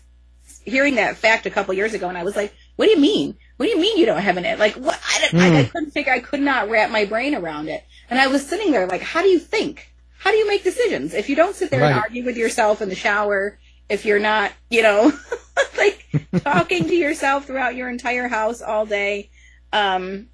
[0.64, 3.36] hearing that fact a couple years ago, and I was like, "What do you mean?
[3.56, 4.74] What do you mean you don't have an like?
[4.74, 5.00] What?
[5.14, 5.68] I, didn't, I, I Hmm.
[5.70, 6.12] couldn't figure.
[6.12, 7.84] I could not wrap my brain around it.
[8.10, 9.90] And I was sitting there like, "How do you think?
[10.16, 12.88] how do you make decisions if you don't sit there and argue with yourself in
[12.88, 13.58] the shower?
[13.90, 15.12] If you're not, you know,
[15.76, 16.06] like
[16.42, 19.30] talking to yourself throughout your entire house all day,
[19.72, 20.28] um,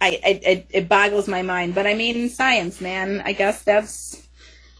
[0.00, 1.74] I, I it, it boggles my mind.
[1.74, 3.22] But I mean, science, man.
[3.24, 4.23] I guess that's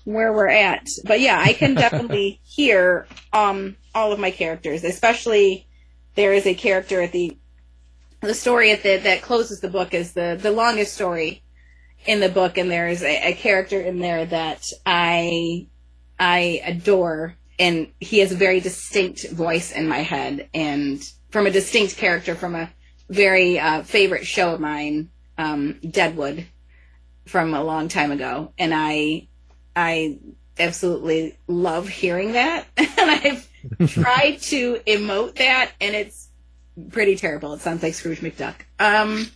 [0.04, 0.88] where we're at.
[1.04, 5.66] But yeah, I can definitely hear um all of my characters, especially
[6.14, 7.36] there is a character at the
[8.20, 11.42] the story at the that closes the book is the the longest story
[12.06, 15.66] in the book, and there is a, a character in there that I
[16.18, 21.50] I adore, and he has a very distinct voice in my head, and from a
[21.50, 22.70] distinct character from a
[23.08, 26.46] very uh, favorite show of mine, um, Deadwood,
[27.26, 29.28] from a long time ago, and I
[29.76, 30.18] I
[30.58, 33.48] absolutely love hearing that, and I've
[33.88, 36.28] tried to emote that, and it's
[36.90, 37.54] pretty terrible.
[37.54, 38.54] It sounds like Scrooge McDuck.
[38.78, 39.28] Um,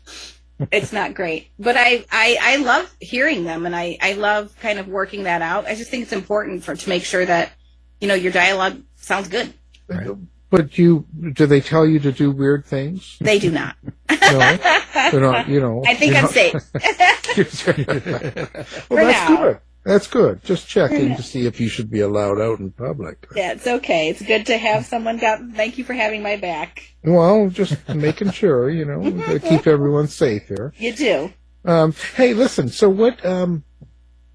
[0.72, 4.80] it's not great, but I, I, I love hearing them and I, I love kind
[4.80, 5.66] of working that out.
[5.66, 7.52] I just think it's important for, to make sure that,
[8.00, 9.54] you know, your dialogue sounds good.
[10.50, 13.18] But you, do they tell you to do weird things?
[13.20, 13.76] They do not.
[14.10, 14.56] No,
[15.12, 15.48] they're not.
[15.48, 15.82] You know.
[15.86, 16.54] I think I'm not- safe.
[16.74, 19.36] well, For that's now.
[19.36, 19.60] good.
[19.84, 20.44] That's good.
[20.44, 23.26] Just checking to see if you should be allowed out in public.
[23.34, 24.10] Yeah, it's okay.
[24.10, 26.82] It's good to have someone got, thank you for having my back.
[27.04, 30.74] Well, just making sure, you know, to keep everyone safe here.
[30.76, 31.32] You do.
[31.64, 32.68] Um, hey, listen.
[32.68, 33.24] So what?
[33.24, 33.64] Um,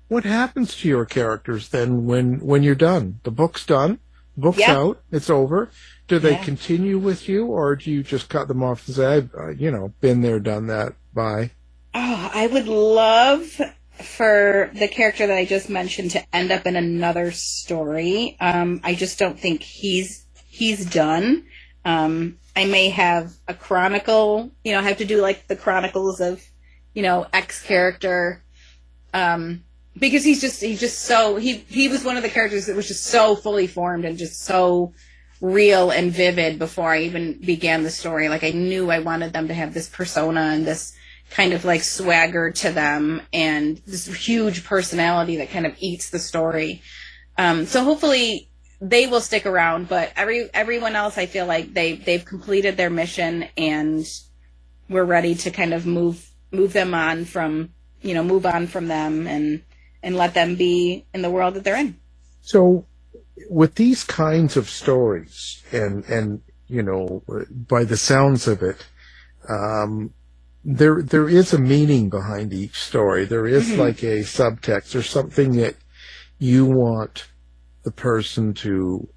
[0.08, 3.20] what happens to your characters then when when you're done?
[3.24, 4.00] The book's done.
[4.36, 4.76] The book's Yeah.
[4.78, 5.02] out.
[5.12, 5.70] It's over.
[6.08, 6.44] Do they Yeah.
[6.44, 9.72] continue with you, or do you just cut them off and say, "I've uh, you
[9.72, 10.94] know been there, done that"?
[11.14, 11.52] Bye.
[11.96, 13.60] Oh, I would love
[14.02, 18.38] for the character that I just mentioned to end up in another story.
[18.40, 21.46] Um, I just don't think he's he's done.
[21.86, 26.44] Um, I may have a chronicle, you know, have to do like the chronicles of,
[26.94, 28.44] you know, X character.
[29.14, 29.64] Um,
[29.98, 32.88] because he's just he's just so he he was one of the characters that was
[32.88, 34.94] just so fully formed and just so
[35.42, 38.30] real and vivid before I even began the story.
[38.30, 40.96] Like I knew I wanted them to have this persona and this
[41.34, 46.20] kind of like swagger to them and this huge personality that kind of eats the
[46.20, 46.82] story.
[47.40, 51.94] Um, so hopefully they will stick around, but every everyone else I feel like they
[51.94, 54.06] they've completed their mission and
[54.90, 58.88] we're ready to kind of move move them on from you know move on from
[58.88, 59.64] them and
[60.04, 61.98] and let them be in the world that they're in.
[62.42, 62.86] So,
[63.50, 68.86] with these kinds of stories, and and you know, by the sounds of it,
[69.50, 70.14] um,
[70.66, 73.26] there there is a meaning behind each story.
[73.26, 73.78] There is Mhm.
[73.78, 75.76] like a subtext or something that
[76.40, 77.26] you want
[77.84, 79.08] the person to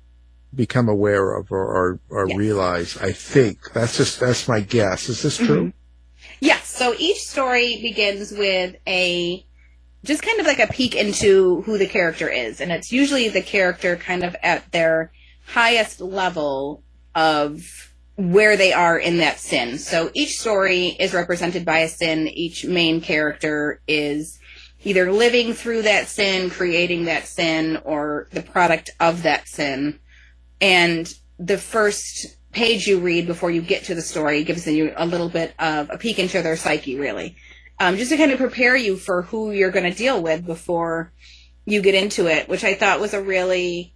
[0.55, 2.97] become aware of or or, or realize.
[2.97, 5.09] I think that's just that's my guess.
[5.09, 5.73] Is this true?
[6.41, 6.67] Yes.
[6.69, 9.45] So each story begins with a
[10.05, 13.43] just kind of like a peek into who the character is, and it's usually the
[13.43, 15.13] character kind of at their
[15.47, 16.83] highest level
[17.15, 19.79] of where they are in that sin.
[19.79, 22.29] So each story is represented by a sin.
[22.29, 24.39] Each main character is
[24.85, 29.99] either living through that sin, creating that sin, or the product of that sin.
[30.61, 35.05] And the first page you read before you get to the story gives you a
[35.05, 37.37] little bit of a peek into their psyche, really.
[37.79, 41.13] Um, just to kind of prepare you for who you're going to deal with before
[41.67, 43.95] you get into it, which I thought was a really,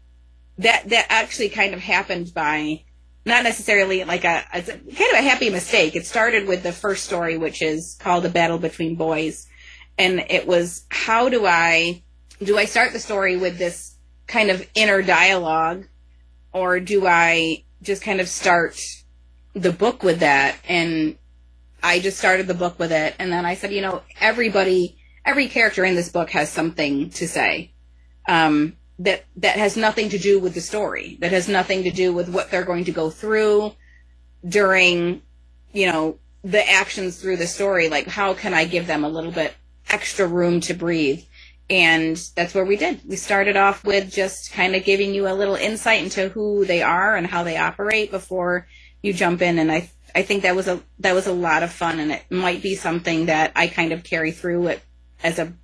[0.58, 2.84] that, that actually kind of happened by,
[3.24, 5.94] not necessarily like a, a kind of a happy mistake.
[5.94, 9.46] It started with the first story, which is called A Battle Between Boys.
[9.98, 12.02] And it was, how do I,
[12.42, 15.86] do I start the story with this kind of inner dialogue
[16.52, 18.80] or do I just kind of start
[19.52, 20.56] the book with that?
[20.66, 21.18] And
[21.82, 23.14] I just started the book with it.
[23.18, 27.28] And then I said, you know, everybody, every character in this book has something to
[27.28, 27.72] say.
[28.26, 32.12] Um, that, that has nothing to do with the story, that has nothing to do
[32.12, 33.72] with what they're going to go through
[34.46, 35.22] during,
[35.72, 37.88] you know, the actions through the story.
[37.88, 39.54] Like, how can I give them a little bit
[39.88, 41.22] extra room to breathe?
[41.70, 43.00] And that's what we did.
[43.08, 46.82] We started off with just kind of giving you a little insight into who they
[46.82, 48.66] are and how they operate before
[49.02, 49.58] you jump in.
[49.58, 52.24] And I, I think that was a, that was a lot of fun and it
[52.30, 54.82] might be something that I kind of carry through it
[55.22, 55.54] as a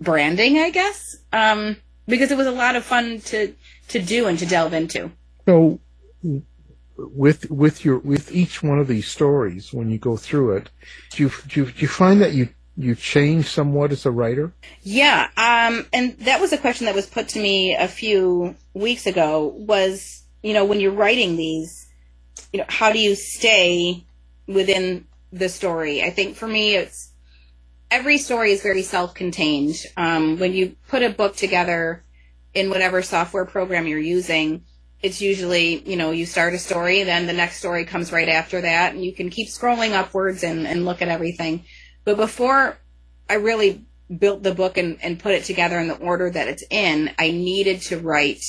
[0.00, 1.18] branding, I guess.
[1.32, 1.76] Um,
[2.12, 3.54] because it was a lot of fun to,
[3.88, 5.10] to do and to delve into.
[5.46, 5.80] So,
[6.98, 10.70] with with your with each one of these stories, when you go through it,
[11.10, 14.52] do you do you, do you find that you you change somewhat as a writer?
[14.82, 19.06] Yeah, um, and that was a question that was put to me a few weeks
[19.06, 19.54] ago.
[19.56, 21.88] Was you know when you're writing these,
[22.52, 24.04] you know, how do you stay
[24.46, 26.02] within the story?
[26.02, 27.11] I think for me, it's
[27.92, 29.76] every story is very self-contained.
[29.98, 32.02] Um, when you put a book together
[32.54, 34.64] in whatever software program you're using,
[35.02, 38.62] it's usually, you know, you start a story, then the next story comes right after
[38.62, 41.64] that, and you can keep scrolling upwards and, and look at everything.
[42.04, 42.78] But before
[43.28, 43.84] I really
[44.18, 47.30] built the book and, and put it together in the order that it's in, I
[47.30, 48.42] needed to write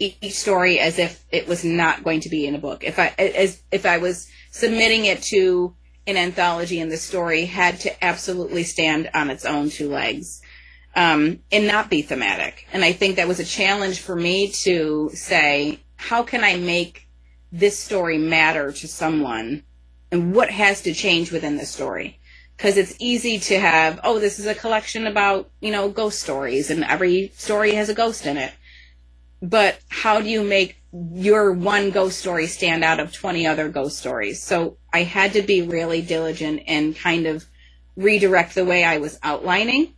[0.00, 2.82] each story as if it was not going to be in a book.
[2.82, 5.76] If I as if I was submitting it to
[6.06, 10.42] an anthology and the story had to absolutely stand on its own two legs
[10.94, 12.66] um, and not be thematic.
[12.72, 17.06] And I think that was a challenge for me to say, how can I make
[17.52, 19.64] this story matter to someone
[20.10, 22.18] and what has to change within the story?
[22.56, 26.70] Because it's easy to have, oh, this is a collection about, you know, ghost stories
[26.70, 28.52] and every story has a ghost in it.
[29.42, 33.98] But how do you make your one ghost story stand out of 20 other ghost
[33.98, 34.42] stories?
[34.42, 37.46] So I had to be really diligent and kind of
[37.96, 39.94] redirect the way I was outlining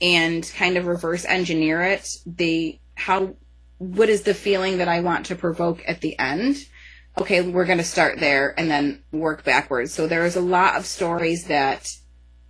[0.00, 2.08] and kind of reverse engineer it.
[2.24, 3.36] The how
[3.78, 6.56] what is the feeling that I want to provoke at the end?
[7.18, 9.92] Okay, we're going to start there and then work backwards.
[9.92, 11.88] So there was a lot of stories that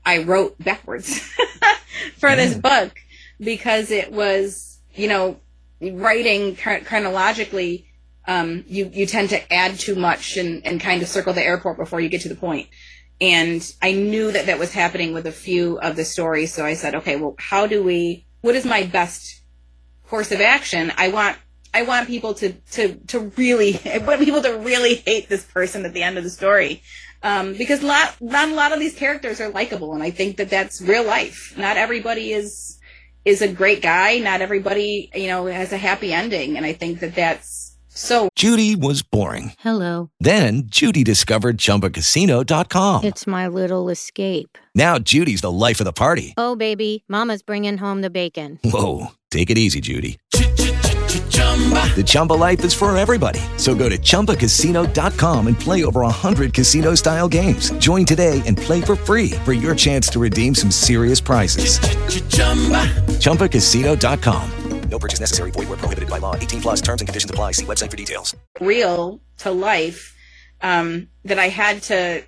[0.05, 1.19] I wrote backwards
[2.17, 2.99] for this book
[3.39, 5.39] because it was, you know,
[5.81, 7.87] writing chronologically.
[8.27, 11.79] Um, you you tend to add too much and, and kind of circle the airport
[11.79, 12.69] before you get to the point.
[13.21, 16.53] And I knew that that was happening with a few of the stories.
[16.55, 19.43] So I said, okay, well, how do we, what is my best
[20.07, 20.93] course of action?
[20.97, 21.37] I want,
[21.75, 25.85] I want people to, to, to really, I want people to really hate this person
[25.85, 26.83] at the end of the story.
[27.21, 29.95] Um, because lot, not a lot of these characters are likable.
[29.95, 31.55] And I think that that's real life.
[31.59, 32.78] Not everybody is,
[33.29, 34.19] is a great guy.
[34.19, 36.57] Not everybody, you know, has a happy ending.
[36.57, 39.53] And I think that that's, so Judy was boring.
[39.59, 40.11] Hello.
[40.19, 43.05] Then Judy discovered ChumbaCasino.com.
[43.05, 44.57] It's my little escape.
[44.75, 46.33] Now Judy's the life of the party.
[46.37, 48.59] Oh, baby, Mama's bringing home the bacon.
[48.65, 50.19] Whoa, take it easy, Judy.
[51.69, 53.41] The Chumba life is for everybody.
[53.57, 57.71] So go to ChumbaCasino.com and play over 100 casino style games.
[57.79, 61.81] Join today and play for free for your chance to redeem some serious prizes.
[63.19, 64.51] ChumbaCasino.com.
[64.89, 65.51] No purchase necessary.
[65.51, 66.35] Void where prohibited by law.
[66.35, 67.53] 18 plus terms and conditions apply.
[67.53, 68.35] See website for details.
[68.61, 70.17] real to life
[70.63, 72.25] um, that I had to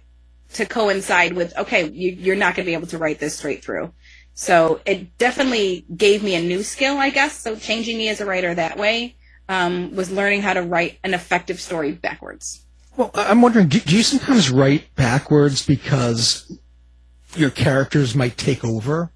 [0.55, 1.57] to coincide with.
[1.57, 3.95] Okay, you, you're not going to be able to write this straight through.
[4.35, 7.39] So it definitely gave me a new skill, I guess.
[7.39, 9.17] So changing me as a writer that way
[9.51, 12.65] um, was learning how to write an effective story backwards.
[12.97, 16.57] Well, I'm wondering, do, do you sometimes write backwards because
[17.35, 19.13] your characters might take over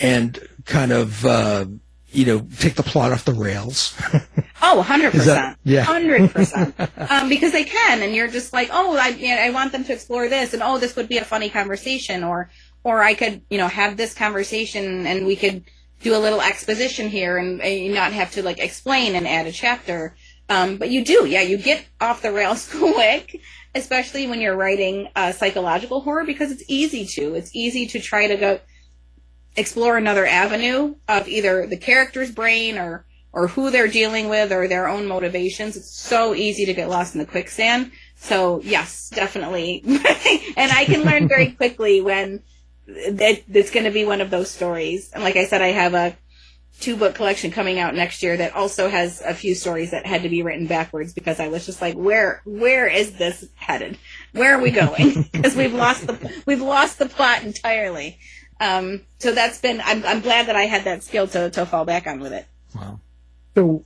[0.00, 1.66] and kind of, uh,
[2.10, 3.96] you know, take the plot off the rails?
[4.60, 5.12] Oh, 100%.
[5.26, 5.84] That- yeah.
[5.84, 7.10] 100%.
[7.12, 9.84] um, because they can, and you're just like, oh, I, you know, I want them
[9.84, 12.50] to explore this, and oh, this would be a funny conversation, or,
[12.82, 15.62] or I could, you know, have this conversation, and we could
[16.00, 19.52] do a little exposition here, and, and not have to like explain and add a
[19.52, 20.14] chapter.
[20.48, 23.40] Um, but you do, yeah, you get off the rails quick,
[23.74, 27.34] especially when you're writing uh, psychological horror, because it's easy to.
[27.34, 28.60] It's easy to try to go
[29.56, 34.68] explore another avenue of either the character's brain or or who they're dealing with or
[34.68, 35.76] their own motivations.
[35.76, 37.92] It's so easy to get lost in the quicksand.
[38.16, 39.82] So yes, definitely.
[39.86, 42.42] and I can learn very quickly when
[42.88, 45.10] that it's going to be one of those stories.
[45.12, 46.16] And like I said, I have a
[46.80, 50.22] two book collection coming out next year that also has a few stories that had
[50.22, 53.98] to be written backwards because I was just like, where where is this headed?
[54.32, 55.28] Where are we going?
[55.38, 58.18] Because we've lost the we've lost the plot entirely.
[58.60, 61.84] Um, so that's been I'm I'm glad that I had that skill to to fall
[61.84, 62.46] back on with it.
[62.74, 63.00] Wow.
[63.54, 63.84] So,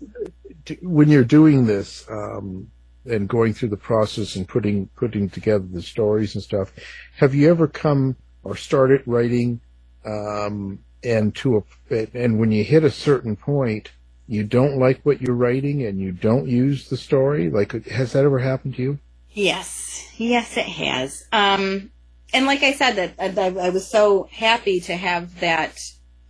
[0.65, 2.71] t- when you're doing this um,
[3.05, 6.73] and going through the process and putting putting together the stories and stuff,
[7.17, 9.61] have you ever come or started writing
[10.05, 13.93] um, and to a and when you hit a certain point,
[14.27, 17.51] you don't like what you're writing and you don't use the story?
[17.51, 18.99] Like, has that ever happened to you?
[19.31, 21.25] Yes, yes, it has.
[21.33, 21.91] Um,
[22.33, 25.79] and like I said, that I, I was so happy to have that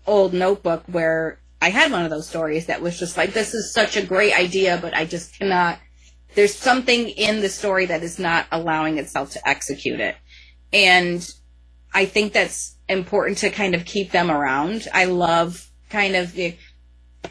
[0.06, 3.72] old notebook where I had one of those stories that was just like, this is
[3.72, 5.78] such a great idea, but I just cannot.
[6.34, 10.16] There's something in the story that is not allowing itself to execute it,
[10.72, 11.28] and
[11.94, 14.88] I think that's important to kind of keep them around.
[14.92, 16.56] I love kind of the.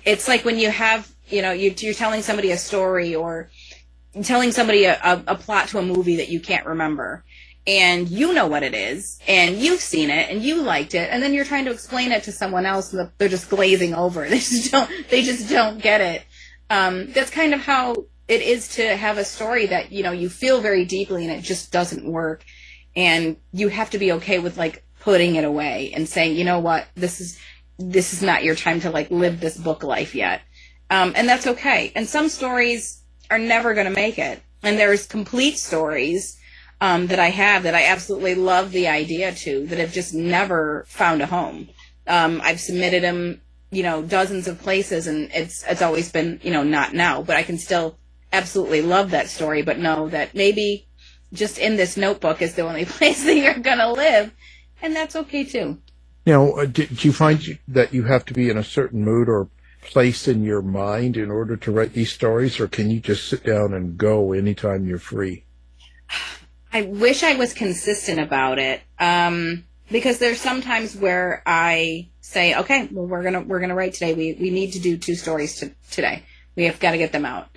[0.06, 3.50] It's like when you have, you know, you, you're telling somebody a story or
[4.24, 7.24] telling somebody a, a, a plot to a movie that you can't remember
[7.68, 11.22] and you know what it is and you've seen it and you liked it and
[11.22, 14.40] then you're trying to explain it to someone else and they're just glazing over they
[14.40, 16.24] just don't they just don't get it
[16.70, 17.94] um, that's kind of how
[18.28, 21.42] it is to have a story that you know you feel very deeply and it
[21.42, 22.44] just doesn't work
[22.96, 26.60] and you have to be okay with like putting it away and saying, you know
[26.60, 27.40] what, this is
[27.80, 30.42] this is not your time to like live this book life yet.
[30.90, 31.92] Um, and that's okay.
[31.96, 34.42] And some stories are never going to make it.
[34.62, 36.38] And there's complete stories
[36.82, 40.86] um, that I have that I absolutely love the idea to that have just never
[40.88, 41.70] found a home.
[42.08, 46.52] Um, I've submitted them, you know, dozens of places, and it's it's always been, you
[46.52, 47.22] know, not now.
[47.22, 47.98] But I can still
[48.34, 50.88] absolutely love that story, but know that maybe
[51.34, 54.34] just in this notebook is the only place that you're going to live,
[54.82, 55.80] and that's okay too.
[56.26, 59.28] Now, uh, do, do you find that you have to be in a certain mood
[59.28, 59.50] or
[59.82, 63.44] place in your mind in order to write these stories, or can you just sit
[63.44, 65.46] down and go anytime you're free?
[66.74, 68.82] I wish I was consistent about it.
[68.98, 74.14] Um, because there's sometimes where I say, okay, well, we're gonna we're gonna write today.
[74.14, 76.24] We we need to do two stories to, today.
[76.56, 77.50] We have got to get them out.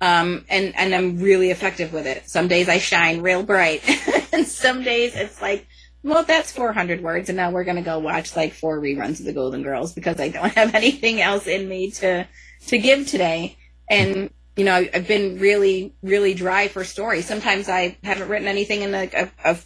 [0.00, 2.28] Um, and and I'm really effective with it.
[2.28, 3.82] Some days I shine real bright,
[4.32, 5.66] and some days it's like,
[6.02, 9.32] well, that's 400 words, and now we're gonna go watch like four reruns of The
[9.32, 12.26] Golden Girls because I don't have anything else in me to
[12.68, 13.56] to give today.
[13.88, 17.26] And you know, I've been really, really dry for stories.
[17.26, 19.58] Sometimes I haven't written anything in like a, a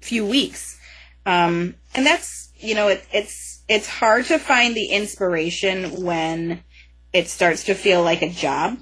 [0.00, 0.80] few weeks.
[1.24, 6.64] Um, and that's, you know, it, it's, it's hard to find the inspiration when
[7.12, 8.78] it starts to feel like a job.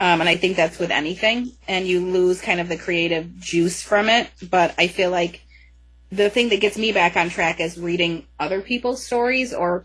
[0.00, 3.82] Um, and I think that's with anything and you lose kind of the creative juice
[3.82, 4.30] from it.
[4.48, 5.42] But I feel like
[6.10, 9.84] the thing that gets me back on track is reading other people's stories or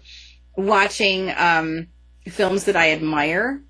[0.55, 1.87] watching, um,
[2.25, 3.61] films that I admire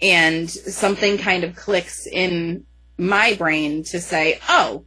[0.00, 2.66] and something kind of clicks in
[2.98, 4.84] my brain to say, oh,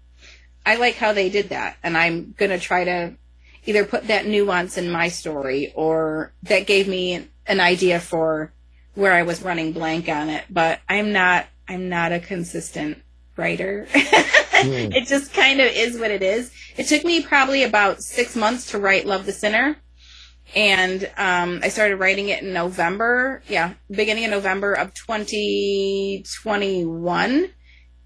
[0.66, 1.78] I like how they did that.
[1.82, 3.16] And I'm going to try to
[3.66, 8.54] either put that nuance in my story or that gave me an idea for
[9.00, 10.46] where I was running blank on it.
[10.50, 13.02] But I'm not, I'm not a consistent
[13.38, 13.88] writer.
[13.94, 16.52] it just kind of is what it is.
[16.78, 19.78] It took me probably about six months to write Love the Sinner
[20.56, 23.42] and um, I started writing it in November.
[23.48, 27.50] Yeah, beginning of November of 2021,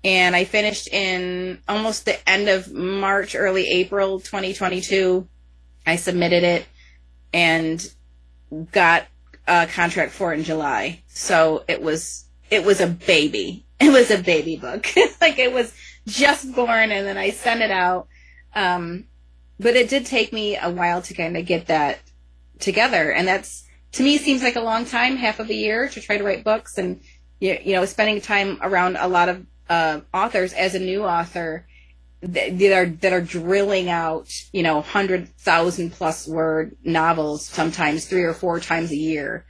[0.03, 5.27] and I finished in almost the end of March, early April 2022.
[5.85, 6.65] I submitted it
[7.33, 7.93] and
[8.71, 9.05] got
[9.47, 11.03] a contract for in July.
[11.07, 13.65] So it was it was a baby.
[13.83, 14.87] It was a baby book.
[15.19, 15.73] like it was
[16.07, 18.07] just born, and then I sent it out.
[18.55, 19.07] Um,
[19.59, 21.99] but it did take me a while to kind of get that
[22.59, 26.01] together and that's to me seems like a long time half of a year to
[26.01, 27.01] try to write books and
[27.39, 31.67] you, you know spending time around a lot of uh, authors as a new author
[32.23, 38.05] that, that are that are drilling out you know hundred thousand plus word novels sometimes
[38.05, 39.45] three or four times a year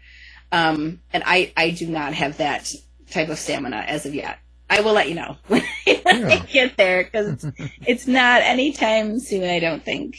[0.52, 2.72] um, and I I do not have that
[3.10, 4.38] type of stamina as of yet.
[4.70, 9.50] I will let you know when I get there because it's, it's not anytime soon.
[9.50, 10.16] I don't think.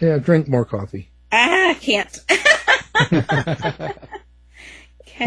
[0.00, 1.10] Yeah, drink more coffee.
[1.32, 2.18] Ah, can't.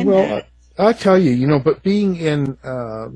[0.03, 0.41] Well,
[0.79, 3.09] I, I tell you, you know, but being in uh,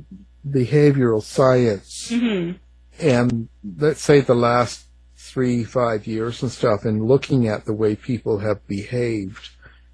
[0.48, 2.60] behavioral science Mhm.
[3.00, 4.86] And let's say the last
[5.16, 9.50] three, five years and stuff, and looking at the way people have behaved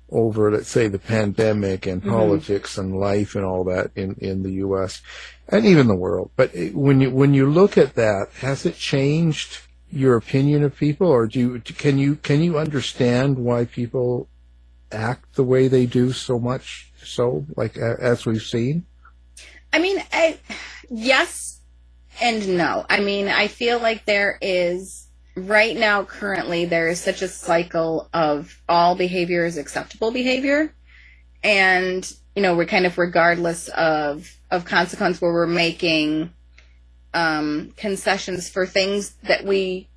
[0.10, 2.10] over, let's say, the pandemic and Mhm.
[2.10, 5.02] politics and life and all that in, in the U.S.
[5.50, 6.30] and even the world.
[6.36, 9.60] But it, when you when you look at that, has it changed
[9.92, 14.28] your opinion of people, or do you can you can you understand why people
[14.92, 18.86] act the way they do so much so, like as we've seen?
[19.72, 20.38] I mean, I,
[20.90, 21.53] yes
[22.22, 22.86] and no.
[22.90, 28.10] I mean, I feel like there is right now currently there is such a cycle
[28.14, 30.72] of all behavior is acceptable behavior
[31.44, 36.32] and you know we're kind of regardless of of consequence where we're making
[37.16, 39.90] um concessions for things that we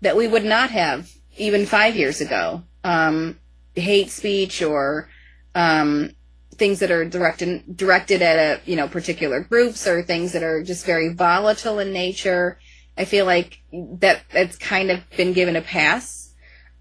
[0.00, 3.38] that we would not have even 5 years ago um
[3.74, 5.08] hate speech or
[5.56, 6.12] um
[6.54, 10.62] things that are directed directed at a you know particular groups or things that are
[10.62, 12.58] just very volatile in nature
[12.96, 16.20] i feel like that that's kind of been given a pass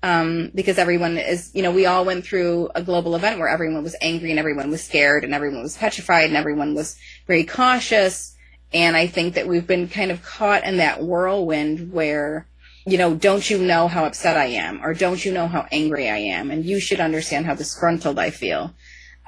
[0.03, 3.83] um, because everyone is you know we all went through a global event where everyone
[3.83, 8.35] was angry and everyone was scared and everyone was petrified and everyone was very cautious
[8.73, 12.47] and i think that we've been kind of caught in that whirlwind where
[12.85, 14.83] you know, don't you know how upset I am?
[14.83, 16.51] Or don't you know how angry I am?
[16.51, 18.73] And you should understand how disgruntled I feel.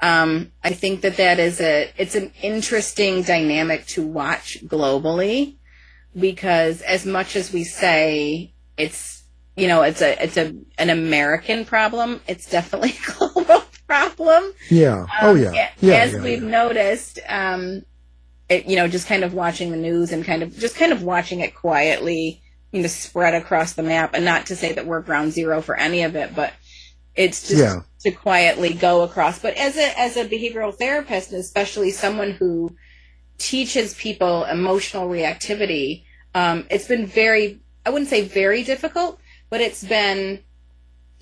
[0.02, 5.56] Um, I think that that is a, it's an interesting dynamic to watch globally
[6.18, 9.24] because as much as we say it's,
[9.56, 14.52] you know, it's a, it's a, an American problem, it's definitely a global problem.
[14.70, 15.06] Yeah.
[15.22, 15.70] oh Um, yeah.
[15.80, 15.94] Yeah.
[15.94, 16.48] As yeah, we've yeah.
[16.48, 17.82] noticed, um,
[18.48, 21.02] it, you know, just kind of watching the news and kind of just kind of
[21.02, 24.14] watching it quietly, you know spread across the map.
[24.14, 26.52] And not to say that we're ground zero for any of it, but
[27.16, 27.80] it's just Yeah.
[28.00, 29.38] to quietly go across.
[29.38, 32.76] But as a as a behavioral therapist, and especially someone who
[33.38, 36.04] teaches people emotional reactivity,
[36.34, 39.18] um, it's been very I wouldn't say very difficult,
[39.50, 40.40] but it's been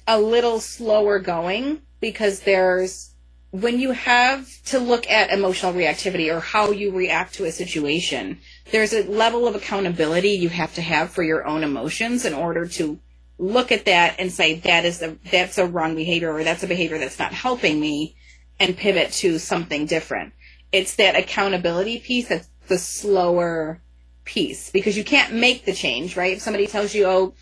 [0.06, 3.10] a little slower going because there's
[3.50, 8.36] when you have to look at emotional reactivity or how you react to a situation,
[8.72, 12.66] there's a level of accountability you have to have for your own emotions in order
[12.66, 12.98] to
[13.38, 16.68] look at that and say that is a that's a wrong behavior or that's a
[16.68, 18.16] behavior that's not helping me
[18.60, 20.32] and pivot to something different.
[20.72, 23.82] It's that accountability piece that's the slower
[24.24, 26.36] piece because you can't make the change, right?
[26.36, 27.34] If somebody tells you, "Oh,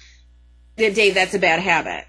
[0.77, 2.05] Dave, that's a bad habit,"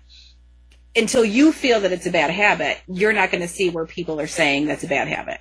[0.96, 4.20] until you feel that it's a bad habit, you're not going to see where people
[4.20, 5.40] are saying that's a bad habit.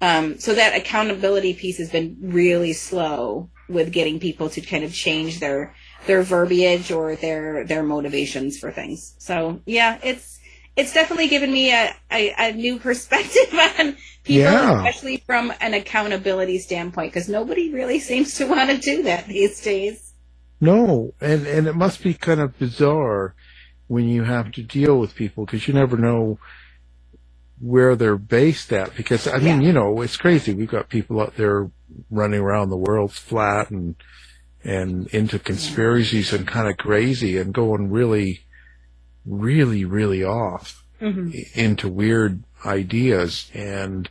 [0.00, 4.92] Um, so that accountability piece has been really slow with getting people to kind of
[4.92, 5.74] change their
[6.06, 9.14] their verbiage or their their motivations for things.
[9.18, 10.40] So yeah, it's
[10.76, 14.76] it's definitely given me a, a, a new perspective on people, Yeah.
[14.78, 19.60] especially from an accountability standpoint, because nobody really seems to want to do that these
[19.62, 20.12] days.
[20.60, 23.34] No, and and it must be kind of bizarre
[23.86, 26.38] when you have to deal with people because you never know
[27.60, 28.94] where they're based at.
[28.96, 30.54] Because I mean, you know, it's crazy.
[30.54, 31.70] We've got people out there
[32.10, 33.94] running around the world's flat and
[34.64, 38.40] and into conspiracies and kind of crazy and going really,
[39.26, 41.54] really, really off Mhm.
[41.56, 44.08] into weird ideas and.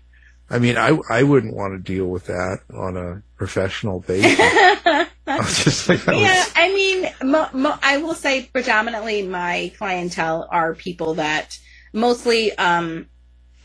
[0.49, 4.37] I mean, I I wouldn't want to deal with that on a professional basis.
[4.39, 10.47] I like, I was- yeah, I mean, mo- mo- I will say predominantly my clientele
[10.51, 11.57] are people that
[11.91, 13.07] mostly um,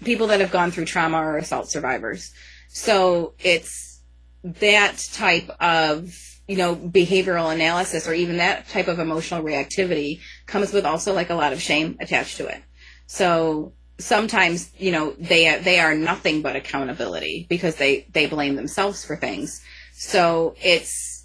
[0.03, 2.33] people that have gone through trauma or assault survivors.
[2.69, 4.01] So it's
[4.45, 6.15] that type of
[6.49, 11.31] you know behavioral analysis or even that type of emotional reactivity comes with also like
[11.31, 12.63] a lot of shame attached to it.
[13.07, 19.05] So sometimes you know they they are nothing but accountability because they they blame themselves
[19.05, 19.63] for things.
[19.93, 21.19] So it's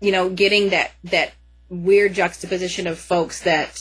[0.00, 1.32] you know, getting that that
[1.68, 3.78] weird juxtaposition of folks that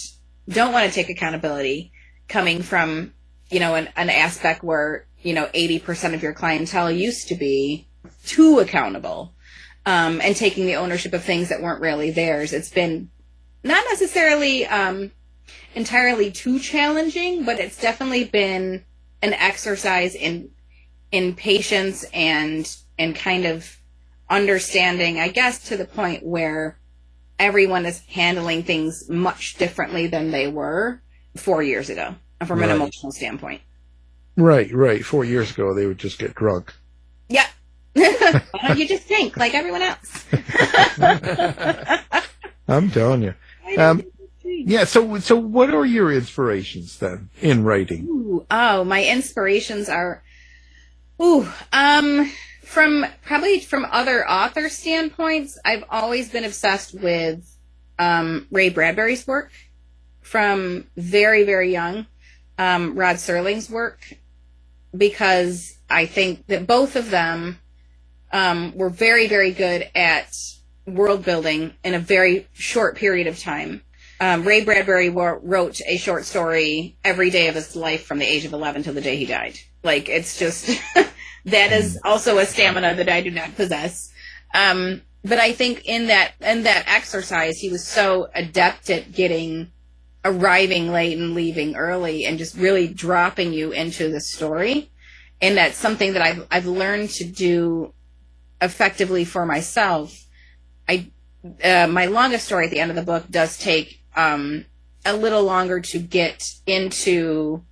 [0.47, 1.91] don't want to take accountability
[2.27, 3.13] coming from,
[3.49, 7.87] you know, an, an aspect where, you know, 80% of your clientele used to be
[8.25, 9.33] too accountable,
[9.85, 12.53] um, and taking the ownership of things that weren't really theirs.
[12.53, 13.09] It's been
[13.63, 15.11] not necessarily, um,
[15.75, 18.83] entirely too challenging, but it's definitely been
[19.21, 20.49] an exercise in,
[21.11, 23.77] in patience and, and kind of
[24.29, 26.79] understanding, I guess, to the point where
[27.37, 31.01] everyone is handling things much differently than they were
[31.35, 32.15] four years ago
[32.45, 33.61] from an emotional standpoint.
[34.35, 35.03] Right, right.
[35.03, 36.73] Four years ago, they would just get drunk.
[37.27, 37.47] Yeah.
[37.93, 40.25] Why don't you just think like everyone else?
[42.67, 43.33] I'm telling you.
[43.77, 44.01] Um,
[44.43, 44.85] yeah.
[44.85, 48.07] So, so what are your inspirations then in writing?
[48.09, 50.23] Ooh, oh, my inspirations are,
[51.21, 52.31] ooh, um,
[52.63, 57.47] from probably from other author standpoints, I've always been obsessed with
[57.99, 59.51] um, Ray Bradbury's work
[60.21, 62.07] from very, very young.
[62.57, 63.99] Um, Rod Serling's work
[64.95, 67.59] because I think that both of them
[68.31, 70.35] um, were very, very good at
[70.85, 73.81] world building in a very short period of time.
[74.21, 78.25] Um, Ray Bradbury wo- wrote a short story every day of his life from the
[78.25, 79.57] age of 11 till the day he died.
[79.81, 80.67] Like, it's just,
[81.45, 84.11] that is also a stamina that I do not possess.
[84.53, 89.71] Um, but I think in that, in that exercise, he was so adept at getting,
[90.25, 94.91] arriving late and leaving early and just really dropping you into the story.
[95.41, 97.93] And that's something that I've, I've learned to do
[98.61, 100.25] effectively for myself.
[100.87, 101.11] I,
[101.63, 104.65] uh, my longest story at the end of the book does take um,
[105.05, 107.63] a little longer to get into,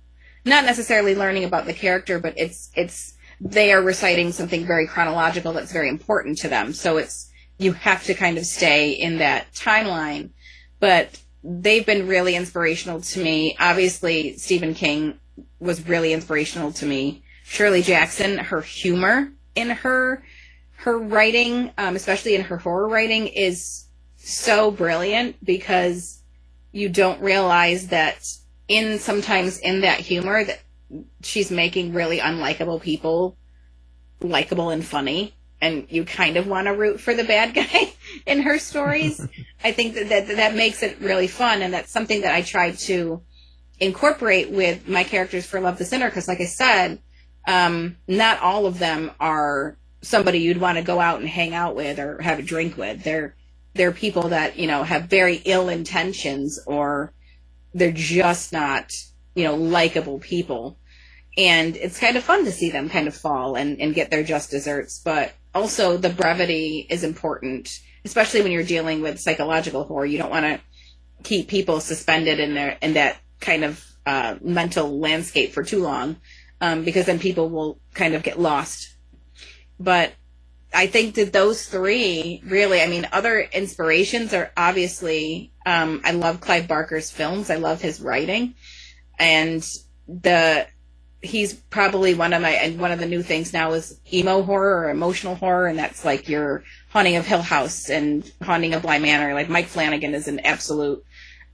[0.44, 5.52] not necessarily learning about the character, but it's it's they are reciting something very chronological
[5.52, 6.72] that's very important to them.
[6.72, 10.30] So it's you have to kind of stay in that timeline.
[10.80, 13.56] But they've been really inspirational to me.
[13.58, 15.18] Obviously, Stephen King
[15.60, 17.22] was really inspirational to me.
[17.44, 20.22] Shirley Jackson, her humor in her
[20.78, 26.22] her writing, um, especially in her horror writing, is so brilliant because
[26.70, 28.24] you don't realize that
[28.68, 30.60] in sometimes in that humor that
[31.22, 33.36] she's making really unlikable people
[34.20, 37.92] likable and funny and you kind of want to root for the bad guy
[38.26, 39.20] in her stories.
[39.64, 42.70] I think that, that that makes it really fun and that's something that i try
[42.70, 43.20] to
[43.80, 47.00] incorporate with my characters for love the sinner because like i said
[47.46, 51.74] um, not all of them are somebody you'd want to go out and hang out
[51.74, 53.02] with or have a drink with.
[53.02, 53.34] They're
[53.74, 57.12] they're people that you know have very ill intentions or
[57.74, 58.92] they're just not
[59.34, 60.78] you know likable people.
[61.36, 64.24] And it's kind of fun to see them kind of fall and, and get their
[64.24, 70.06] just desserts but also the brevity is important especially when you're dealing with psychological horror.
[70.06, 70.60] You don't want to
[71.22, 76.16] keep people suspended in their in that kind of uh, mental landscape for too long
[76.60, 78.94] um, because then people will kind of get lost
[79.78, 80.12] but
[80.72, 86.40] I think that those three really, I mean, other inspirations are obviously, um, I love
[86.40, 87.50] Clive Barker's films.
[87.50, 88.54] I love his writing.
[89.18, 89.66] And
[90.06, 90.66] the,
[91.22, 94.84] he's probably one of my, and one of the new things now is emo horror
[94.84, 95.68] or emotional horror.
[95.68, 99.34] And that's like your Haunting of Hill House and Haunting of Bly Manor.
[99.34, 101.02] Like Mike Flanagan is an absolute,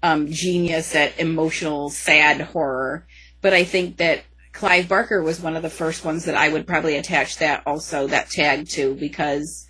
[0.02, 3.06] um, genius at emotional, sad horror.
[3.40, 4.22] But I think that
[4.54, 8.06] Clive Barker was one of the first ones that I would probably attach that also
[8.06, 9.66] that tag to because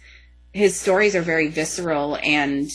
[0.53, 2.71] his stories are very visceral and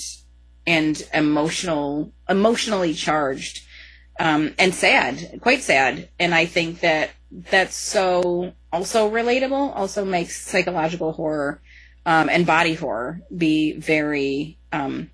[0.66, 3.62] and emotional emotionally charged
[4.20, 6.10] um, and sad quite sad.
[6.20, 11.62] And I think that that's so also relatable also makes psychological horror
[12.08, 15.12] um, and body horror be very um,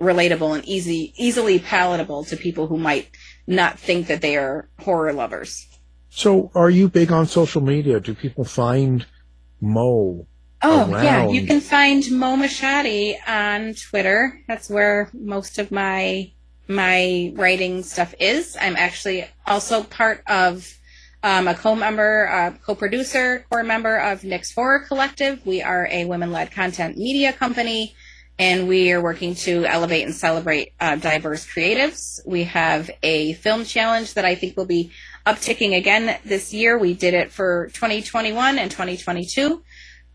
[0.00, 3.10] relatable and easy easily palatable to people who might
[3.46, 5.67] not think that they are horror lovers
[6.10, 8.00] So, are you big on social media?
[8.00, 9.06] Do people find
[9.60, 10.26] Mo?
[10.60, 11.04] Oh around?
[11.04, 14.40] yeah, you can find Mo Moshaty on Twitter.
[14.48, 16.32] That's where most of my
[16.66, 18.56] my writing stuff is.
[18.60, 20.66] I'm actually also part of
[21.22, 25.44] um, a co-member, uh, co-producer, core member of Nyx Horror Collective.
[25.46, 27.94] We are a women-led content media company,
[28.38, 32.20] and we are working to elevate and celebrate uh, diverse creatives.
[32.26, 34.92] We have a film challenge that I think will be
[35.28, 36.78] upticking again this year.
[36.78, 39.62] We did it for 2021 and 2022.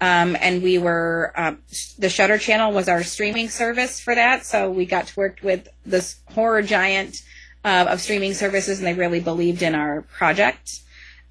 [0.02, 1.54] Um, and we were, uh,
[1.98, 4.46] the Shudder Channel was our streaming service for that.
[4.46, 7.22] So we got to work with this horror giant
[7.64, 10.82] uh, of streaming services, and they really believed in our project.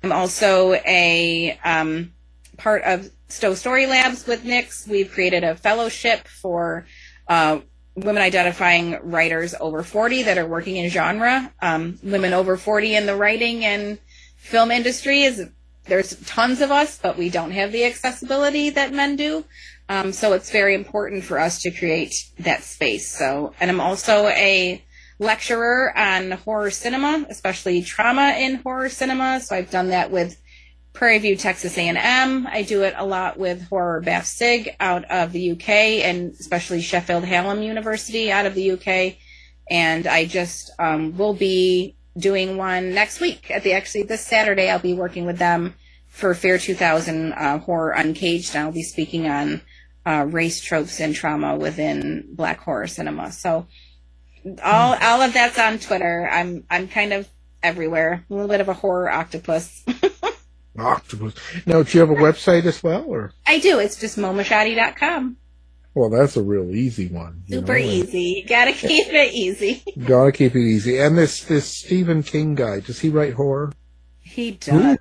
[0.03, 2.13] I'm also a um,
[2.57, 4.89] part of Stowe Story Labs with Nyx.
[4.89, 6.87] We've created a fellowship for
[7.29, 7.61] uh,
[7.95, 11.53] women identifying writers over 40 that are working in genre.
[11.61, 13.99] Um, women over 40 in the writing and
[14.37, 15.49] film industry is
[15.85, 19.45] there's tons of us, but we don't have the accessibility that men do.
[19.89, 23.09] Um, so it's very important for us to create that space.
[23.09, 24.83] So, and I'm also a
[25.19, 29.41] lecturer on horror cinema, especially trauma in horror cinema.
[29.41, 30.41] So I've done that with
[30.93, 32.47] Prairie View, Texas A&M.
[32.47, 36.83] I do it a lot with Horror Bath Sig out of the UK and especially
[36.83, 39.17] Sheffield Hallam University out of the UK.
[39.71, 44.69] And I just um, will be doing one next week at the actually this Saturday.
[44.69, 45.75] I'll be working with them
[46.09, 48.55] for Fair 2000 uh, Horror Uncaged.
[48.55, 49.63] And I'll be speaking on
[50.05, 53.33] uh, race tropes and trauma within Black horror cinema.
[53.33, 53.67] So
[54.63, 56.29] all all of that's on Twitter.
[56.31, 57.29] I'm I'm kind of
[57.63, 58.25] everywhere.
[58.29, 59.85] A little bit of a horror octopus.
[60.79, 61.35] Octopus.
[61.67, 63.33] Now, do you have a website as well, or?
[63.47, 63.79] I do.
[63.79, 65.37] It's just momoshaty.com.
[65.95, 67.43] Well, that's a real easy one.
[67.49, 68.43] Super know, easy.
[68.43, 69.83] You gotta keep it easy.
[70.07, 70.99] Gotta keep it easy.
[70.99, 73.73] And this this Stephen King guy, does he write horror?
[74.21, 74.97] He does.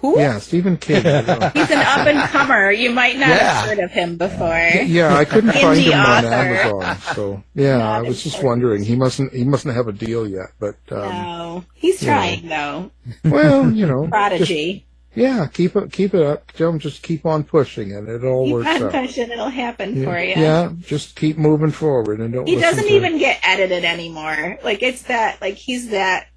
[0.00, 0.18] Who?
[0.18, 0.96] Yeah, Stephen King.
[1.04, 2.72] He's an up and comer.
[2.72, 3.36] You might not Yeah.
[3.54, 4.48] have heard of him before.
[4.84, 6.24] Yeah, I couldn't find Indie him on.
[6.24, 7.14] Amazon.
[7.14, 8.82] So yeah, I was just wondering.
[8.82, 12.14] He mustn't he mustn't have a deal yet, but um, No, he's you know.
[12.14, 12.90] trying though.
[13.24, 14.72] well, you know, Prodigy.
[14.80, 14.85] just-
[15.16, 16.52] yeah, keep it keep it up.
[16.56, 18.92] Don't just keep on pushing, and it all Keep works on out.
[18.92, 20.34] pushing, it'll happen Yeah, for you.
[20.36, 22.46] yeah, just keep moving forward, and don't.
[22.46, 24.58] He doesn't to- even get edited anymore.
[24.62, 25.40] Like it's that.
[25.40, 26.28] Like he's that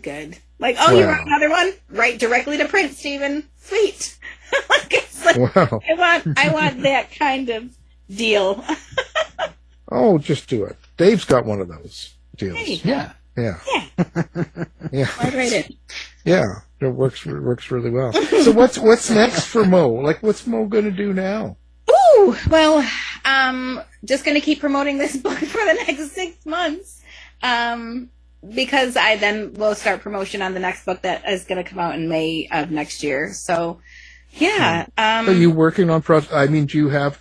[0.00, 0.36] good.
[0.58, 1.12] Like oh, you Wow.
[1.18, 1.72] wrote another one?
[1.90, 3.48] Right directly to print, Stephen.
[3.58, 4.16] Sweet.
[4.70, 5.80] like it's like Wow.
[5.88, 7.76] I want I want that kind of
[8.08, 8.62] deal.
[9.88, 10.76] Oh, just do it.
[10.96, 12.58] Dave's got one of those deals.
[12.58, 12.80] Hey.
[12.84, 13.12] Yeah.
[13.36, 13.58] Yeah.
[14.90, 15.08] Yeah.
[15.20, 15.72] I'd write it.
[16.24, 16.44] Yeah.
[16.80, 18.12] It works it works really well.
[18.12, 19.88] So what's what's next for Mo?
[19.88, 21.56] Like what's Mo gonna do now?
[21.90, 22.86] Ooh, well,
[23.24, 27.02] um, just gonna keep promoting this book for the next six months.
[27.42, 28.10] Um,
[28.54, 31.94] because I then will start promotion on the next book that is gonna come out
[31.94, 33.32] in May of next year.
[33.32, 33.80] So,
[34.32, 34.86] yeah.
[34.98, 36.34] Um, Are you working on projects?
[36.34, 37.18] I mean, do you have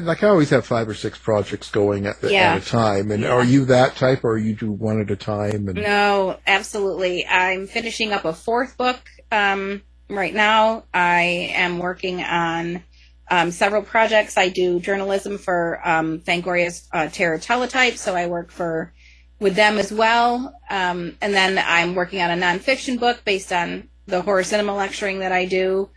[0.00, 2.54] like I always have five or six projects going at, Yeah.
[2.54, 5.68] at a time, and are you that type, or you do one at a time?
[5.68, 7.26] And No, absolutely.
[7.26, 10.84] I'm finishing up a fourth book um, right now.
[10.92, 12.82] I am working on
[13.30, 14.36] um, several projects.
[14.36, 18.92] I do journalism for um, Fangoria's uh, Terror Teletype, so I work for
[19.40, 20.54] with them as well.
[20.70, 25.20] Um, and then I'm working on a nonfiction book based on the horror cinema lecturing
[25.20, 25.90] that I do.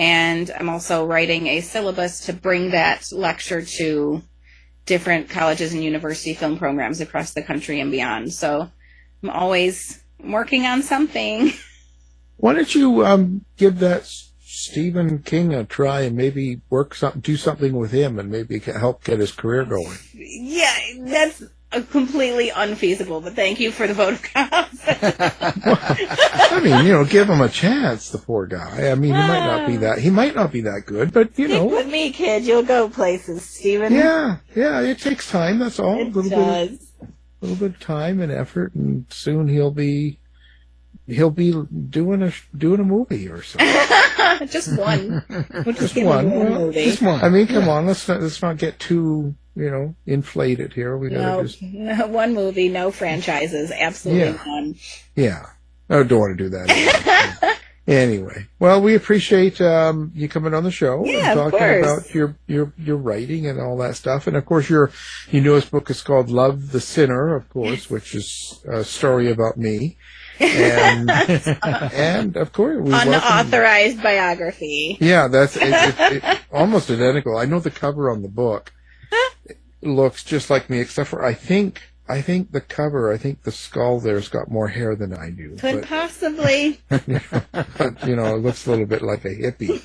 [0.00, 4.22] And I'm also writing a syllabus to bring that lecture to
[4.86, 8.32] different colleges and university film programs across the country and beyond.
[8.32, 8.70] So
[9.22, 11.52] I'm always working on something.
[12.38, 17.36] Why don't you um, give that Stephen King a try and maybe work something, do
[17.36, 19.98] something with him, and maybe help get his career going?
[20.14, 21.42] yeah, that's
[21.72, 24.80] Uh, completely unfeasible, but thank you for the vote of confidence.
[24.84, 28.10] I mean, you know, give him a chance.
[28.10, 28.90] The poor guy.
[28.90, 29.80] I mean, he might not be ah.
[29.80, 29.98] that.
[29.98, 32.44] He might not be that good, but you Stick know, with me, kid.
[32.44, 33.92] You'll go places, Stephen.
[33.92, 34.80] yeah, yeah.
[34.80, 35.60] It takes time.
[35.60, 36.00] That's all.
[36.00, 36.70] It a little does.
[36.70, 37.08] bit,
[37.42, 40.18] a little bit of time and effort, and soon he'll be,
[41.06, 41.52] he'll be
[41.88, 44.48] doing a doing a movie or something.
[44.48, 45.24] just one.
[45.64, 46.30] We'll Just give him one.
[46.30, 46.84] one Well, movie.
[46.84, 47.22] just one.
[47.22, 47.86] I mean, come on.
[47.86, 50.96] Let's not let's not get too you know inflated here.
[50.96, 53.70] We gotta No, just no, one movie, no franchises.
[53.70, 54.42] Absolutely Yeah.
[54.46, 54.74] none.
[55.14, 55.46] yeah.
[55.88, 57.58] I don't want to do that.
[57.88, 62.36] anyway, well, we appreciate um, you coming on the show Yeah, and talking about your
[62.46, 64.28] your your writing and all that stuff.
[64.28, 64.92] And of course, your
[65.30, 69.56] your newest book is called "Love the Sinner," of course, which is a story about
[69.56, 69.96] me.
[70.40, 73.12] And and of course, welcome.
[73.12, 74.96] Unauthorized biography.
[74.98, 77.36] Yeah, that's it, it, it, almost identical.
[77.36, 78.72] I know the cover on the book
[79.82, 83.52] looks just like me, except for I think I think the cover, I think the
[83.52, 85.56] skull there's got more hair than I do.
[85.56, 86.80] Could possibly.
[86.88, 87.04] But,
[87.78, 89.84] but you know, it looks a little bit like a hippie,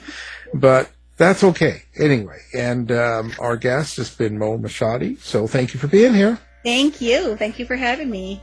[0.54, 1.84] but that's okay.
[1.98, 6.40] Anyway, and um, our guest has been Mo Moshaty, so thank you for being here.
[6.64, 7.36] Thank you.
[7.36, 8.42] Thank you for having me.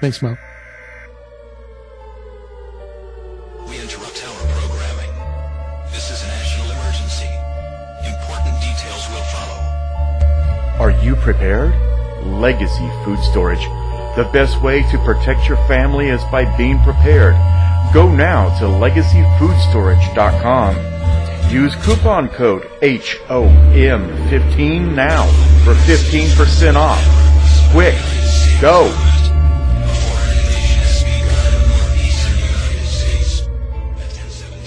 [0.00, 0.36] Thanks, Mo.
[3.66, 4.11] We interrupt
[10.82, 11.72] Are you prepared?
[12.26, 13.62] Legacy Food Storage.
[14.16, 17.36] The best way to protect your family is by being prepared.
[17.94, 21.52] Go now to legacyfoodstorage.com.
[21.52, 25.24] Use coupon code HOM15 now
[25.62, 27.00] for 15% off.
[27.70, 27.94] Quick,
[28.60, 28.92] go!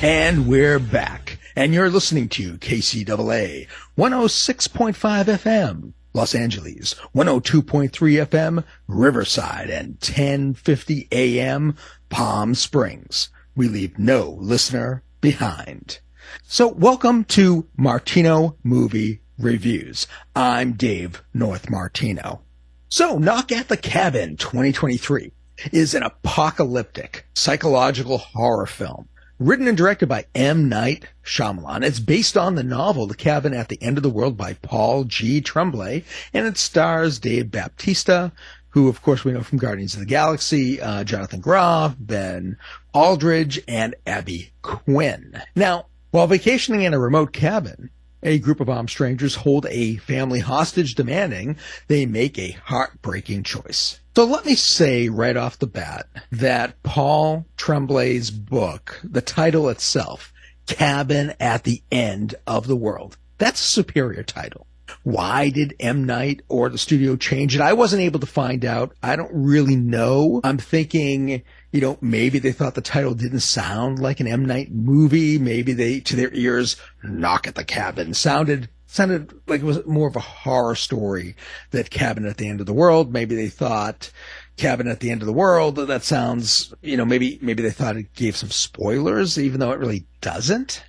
[0.01, 1.39] And we're back.
[1.57, 7.91] And you're listening to KCAA 106.5 FM, Los Angeles, 102.3
[8.25, 11.75] FM, Riverside, and 1050 AM,
[12.07, 13.27] Palm Springs.
[13.53, 15.99] We leave no listener behind.
[16.43, 20.07] So welcome to Martino Movie Reviews.
[20.33, 22.43] I'm Dave North Martino.
[22.87, 25.33] So Knock at the Cabin 2023
[25.73, 29.09] is an apocalyptic psychological horror film
[29.39, 30.69] written and directed by M.
[30.69, 31.83] Night Shyamalan.
[31.83, 35.03] It's based on the novel The Cabin at the End of the World by Paul
[35.03, 35.41] G.
[35.41, 38.31] Tremblay, and it stars Dave Baptista,
[38.69, 42.57] who of course we know from Guardians of the Galaxy, uh, Jonathan Groff, Ben
[42.93, 45.41] Aldridge, and Abby Quinn.
[45.55, 47.89] Now, while vacationing in a remote cabin,
[48.25, 51.57] a group of armed strangers hold a family hostage demanding
[51.87, 53.99] they make a heartbreaking choice.
[54.15, 60.33] So let me say right off the bat that Paul Tremblay's book, the title itself,
[60.67, 64.67] Cabin at the End of the World, that's a superior title.
[65.03, 66.05] Why did M.
[66.05, 67.61] Night or the studio change it?
[67.61, 68.95] I wasn't able to find out.
[69.03, 70.41] I don't really know.
[70.43, 71.43] I'm thinking,
[71.75, 74.45] you know, maybe they thought the title didn't sound like an M.
[74.45, 75.37] Night movie.
[75.37, 80.07] Maybe they, to their ears, Knock at the Cabin sounded sounded like it was more
[80.07, 81.35] of a horror story
[81.71, 83.11] that Cabin at the End of the World.
[83.11, 84.09] Maybe they thought
[84.55, 85.75] Cabin at the End of the World.
[85.75, 89.79] That sounds, you know, maybe, maybe they thought it gave some spoilers, even though it
[89.79, 90.81] really doesn't.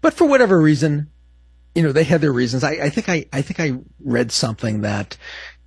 [0.00, 1.10] But for whatever reason,
[1.74, 2.64] you know, they had their reasons.
[2.64, 5.18] I, I think I, I think I read something that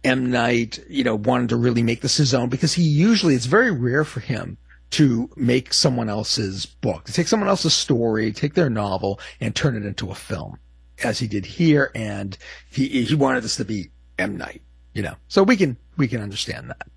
[0.04, 0.32] M.
[0.32, 3.70] Night, you know, wanted to really make this his own because he usually, it's very
[3.70, 4.58] rare for him
[4.94, 9.76] to make someone else's book, to take someone else's story, take their novel and turn
[9.76, 10.60] it into a film
[11.04, 11.92] as he did here.
[11.96, 12.38] And
[12.72, 13.90] he, he wanted this to be
[14.20, 14.38] M.
[14.38, 14.62] Night,
[14.94, 16.88] you know, so we can, we can understand that.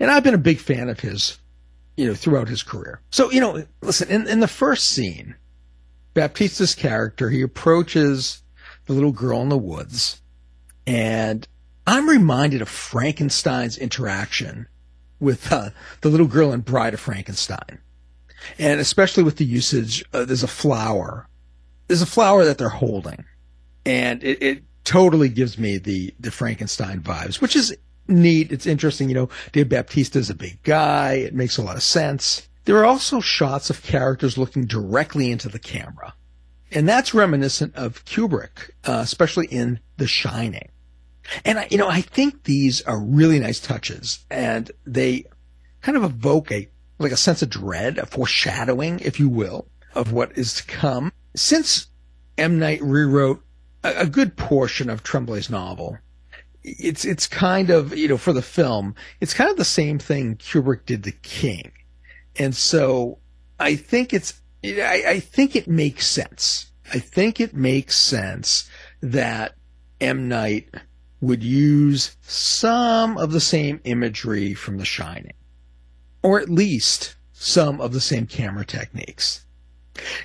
[0.00, 1.38] And I've been a big fan of his,
[1.96, 3.02] you know, throughout his career.
[3.10, 5.36] So, you know, listen, in, in the first scene,
[6.14, 8.42] Baptista's character, he approaches
[8.86, 10.22] the little girl in the woods
[10.86, 11.46] and
[11.86, 14.68] I'm reminded of Frankenstein's interaction
[15.22, 15.70] with uh,
[16.00, 17.78] the little girl in Bride of Frankenstein.
[18.58, 21.28] And especially with the usage, uh, there's a flower.
[21.86, 23.24] There's a flower that they're holding.
[23.86, 27.74] And it, it totally gives me the, the Frankenstein vibes, which is
[28.08, 28.50] neat.
[28.50, 29.08] It's interesting.
[29.08, 31.14] You know, Dave Baptista is a big guy.
[31.14, 32.48] It makes a lot of sense.
[32.64, 36.14] There are also shots of characters looking directly into the camera.
[36.70, 40.71] And that's reminiscent of Kubrick, uh, especially in The Shining.
[41.44, 45.24] And I, you know, I think these are really nice touches and they
[45.80, 46.68] kind of evoke a,
[46.98, 51.12] like a sense of dread, a foreshadowing, if you will, of what is to come.
[51.34, 51.88] Since
[52.38, 52.58] M.
[52.58, 53.42] Night rewrote
[53.82, 55.98] a, a good portion of Tremblay's novel,
[56.64, 60.36] it's it's kind of you know for the film, it's kind of the same thing
[60.36, 61.72] Kubrick did to King,
[62.36, 63.18] and so
[63.58, 66.70] I think it's I, I think it makes sense.
[66.92, 68.68] I think it makes sense
[69.00, 69.56] that
[70.00, 70.68] M Night
[71.22, 75.32] would use some of the same imagery from The Shining,
[76.22, 79.46] or at least some of the same camera techniques.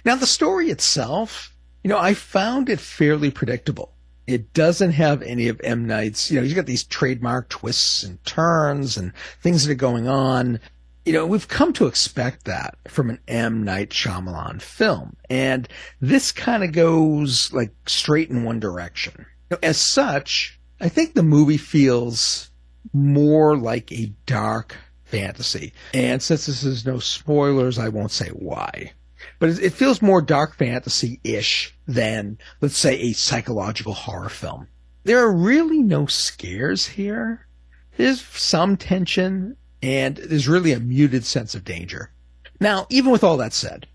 [0.03, 3.93] Now, the story itself, you know, I found it fairly predictable.
[4.25, 5.85] It doesn't have any of M.
[5.85, 10.07] Night's, you know, he's got these trademark twists and turns and things that are going
[10.07, 10.59] on.
[11.05, 13.63] You know, we've come to expect that from an M.
[13.63, 15.15] Night Shyamalan film.
[15.29, 15.69] And
[16.01, 19.27] this kind of goes like straight in one direction.
[19.63, 22.51] As such, I think the movie feels
[22.93, 24.75] more like a dark
[25.05, 25.73] fantasy.
[25.93, 28.93] And since this is no spoilers, I won't say why.
[29.39, 34.67] But it feels more dark fantasy ish than, let's say, a psychological horror film.
[35.03, 37.47] There are really no scares here.
[37.95, 42.11] There's some tension, and there's really a muted sense of danger.
[42.59, 43.87] Now, even with all that said,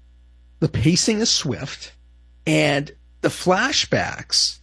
[0.61, 1.93] the pacing is swift,
[2.47, 4.61] and the flashbacks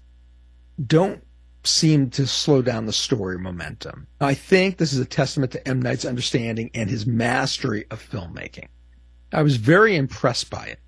[0.86, 1.24] don't
[1.64, 4.08] seem to slow down the story momentum.
[4.22, 5.82] I think this is a testament to M.
[5.82, 8.68] Night's understanding and his mastery of filmmaking.
[9.32, 10.80] I was very impressed by it.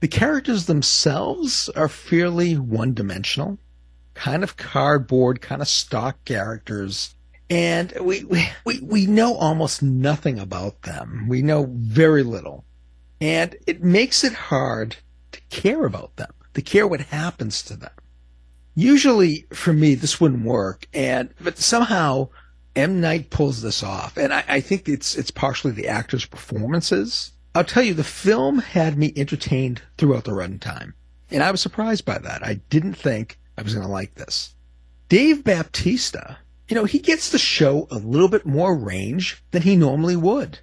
[0.00, 3.58] The characters themselves are fairly one dimensional,
[4.14, 7.14] kind of cardboard, kind of stock characters.
[7.48, 8.24] And we,
[8.64, 11.26] we, we know almost nothing about them.
[11.28, 12.64] We know very little.
[13.20, 14.96] And it makes it hard
[15.32, 17.90] to care about them, to care what happens to them.
[18.74, 20.86] Usually for me, this wouldn't work.
[20.92, 22.28] And, but somehow
[22.76, 23.00] M.
[23.00, 24.16] Night pulls this off.
[24.16, 27.32] And I, I think it's, it's partially the actors' performances.
[27.54, 30.94] I'll tell you, the film had me entertained throughout the runtime.
[31.30, 32.44] And I was surprised by that.
[32.44, 34.54] I didn't think I was going to like this.
[35.08, 39.76] Dave Baptista, you know, he gets to show a little bit more range than he
[39.76, 40.58] normally would.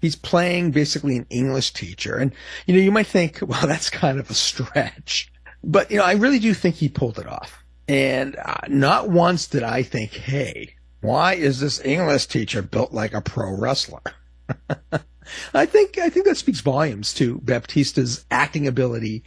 [0.00, 2.16] He's playing basically an English teacher.
[2.16, 2.32] And,
[2.66, 5.32] you know, you might think, well, that's kind of a stretch.
[5.64, 7.64] But, you know, I really do think he pulled it off.
[7.88, 13.14] And uh, not once did I think, hey, why is this English teacher built like
[13.14, 14.00] a pro wrestler?
[15.54, 19.24] I think I think that speaks volumes to Baptista's acting ability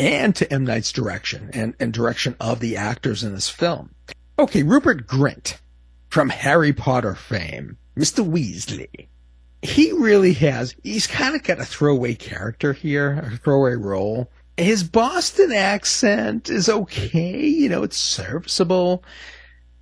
[0.00, 0.64] and to M.
[0.64, 3.94] Night's direction and, and direction of the actors in this film.
[4.38, 5.58] Okay, Rupert Grint
[6.08, 8.24] from Harry Potter fame, Mr.
[8.24, 9.08] Weasley.
[9.62, 14.30] He really has, he's kind of got a throwaway character here, a throwaway role.
[14.58, 19.04] His Boston accent is okay, you know, it's serviceable,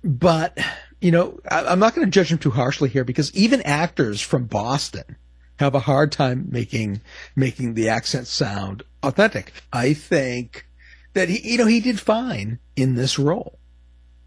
[0.03, 0.55] but,
[1.01, 4.21] you know, I, am not going to judge him too harshly here because even actors
[4.21, 5.17] from Boston
[5.57, 7.01] have a hard time making
[7.35, 9.51] making the accent sound authentic.
[9.73, 10.67] I think
[11.13, 13.57] that he, you know, he did fine in this role.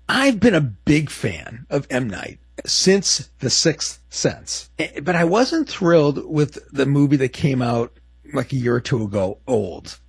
[0.08, 5.22] I've been a big fan of M Night since The Sixth Sense, eh, but I
[5.22, 7.92] wasn't thrilled with the movie that came out
[8.34, 10.00] like a year or two ago, Old.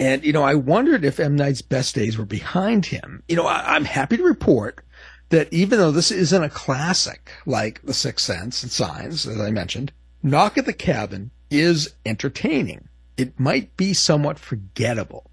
[0.00, 1.34] And, you know, I wondered if M.
[1.34, 3.22] Night's best days were behind him.
[3.28, 4.84] You know, I, I'm happy to report
[5.30, 9.50] that even though this isn't a classic like The Sixth Sense and Signs, as I
[9.50, 9.92] mentioned,
[10.22, 12.88] Knock at the Cabin is entertaining.
[13.16, 15.30] It might be somewhat forgettable,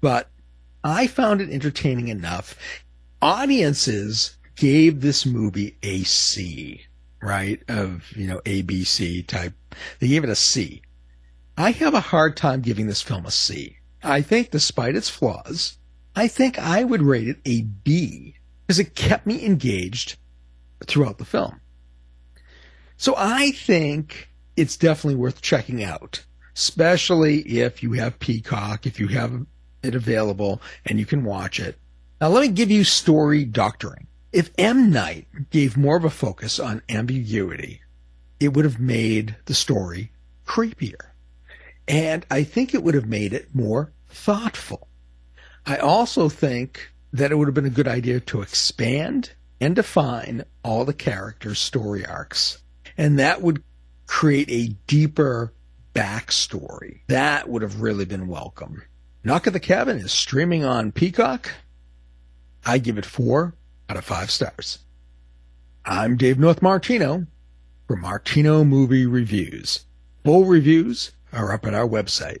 [0.00, 0.30] but
[0.82, 2.56] I found it entertaining enough.
[3.22, 6.82] Audiences gave this movie a C,
[7.22, 7.62] right?
[7.68, 9.54] Of, you know, ABC type.
[10.00, 10.82] They gave it a C.
[11.56, 13.75] I have a hard time giving this film a C.
[14.06, 15.78] I think despite its flaws,
[16.14, 18.36] I think I would rate it a B
[18.66, 20.16] because it kept me engaged
[20.86, 21.60] throughout the film.
[22.96, 29.08] So I think it's definitely worth checking out, especially if you have Peacock, if you
[29.08, 29.44] have
[29.82, 31.78] it available and you can watch it.
[32.20, 34.06] Now let me give you story doctoring.
[34.32, 34.90] If M.
[34.90, 37.82] Night gave more of a focus on ambiguity,
[38.40, 40.12] it would have made the story
[40.46, 41.12] creepier.
[41.88, 44.88] And I think it would have made it more thoughtful.
[45.64, 50.44] I also think that it would have been a good idea to expand and define
[50.62, 52.58] all the characters' story arcs
[52.96, 53.62] and that would
[54.06, 55.52] create a deeper
[55.94, 57.00] backstory.
[57.08, 58.82] That would have really been welcome.
[59.24, 61.52] Knock at the Cabin is streaming on Peacock.
[62.64, 63.54] I give it four
[63.88, 64.78] out of five stars.
[65.84, 67.26] I'm Dave North Martino
[67.86, 69.84] for Martino Movie Reviews.
[70.24, 72.40] Full reviews are up at our website.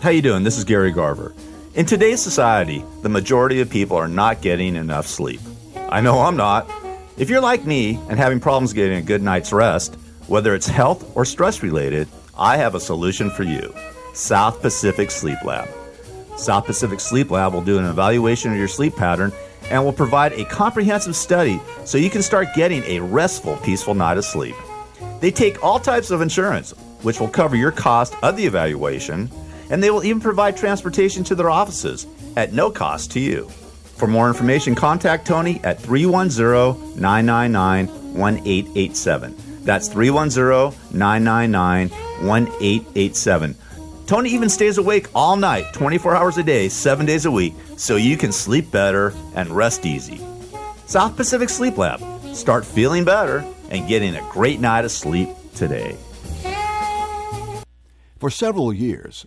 [0.00, 0.44] How you doing?
[0.44, 1.34] This is Gary Garver.
[1.74, 5.40] In today's society, the majority of people are not getting enough sleep.
[5.88, 6.70] I know I'm not.
[7.16, 9.96] If you're like me and having problems getting a good night's rest,
[10.28, 12.06] whether it's health or stress related,
[12.38, 13.74] I have a solution for you.
[14.14, 15.68] South Pacific Sleep Lab.
[16.36, 19.32] South Pacific Sleep Lab will do an evaluation of your sleep pattern
[19.68, 24.16] and will provide a comprehensive study so you can start getting a restful, peaceful night
[24.16, 24.54] of sleep.
[25.18, 26.70] They take all types of insurance,
[27.02, 29.28] which will cover your cost of the evaluation,
[29.70, 32.06] and they will even provide transportation to their offices
[32.36, 33.48] at no cost to you.
[33.96, 39.36] For more information, contact Tony at 310 999 1887.
[39.64, 41.88] That's 310 999
[42.26, 43.54] 1887.
[44.06, 47.96] Tony even stays awake all night, 24 hours a day, 7 days a week, so
[47.96, 50.20] you can sleep better and rest easy.
[50.86, 52.00] South Pacific Sleep Lab.
[52.34, 55.96] Start feeling better and getting a great night of sleep today.
[58.18, 59.26] For several years,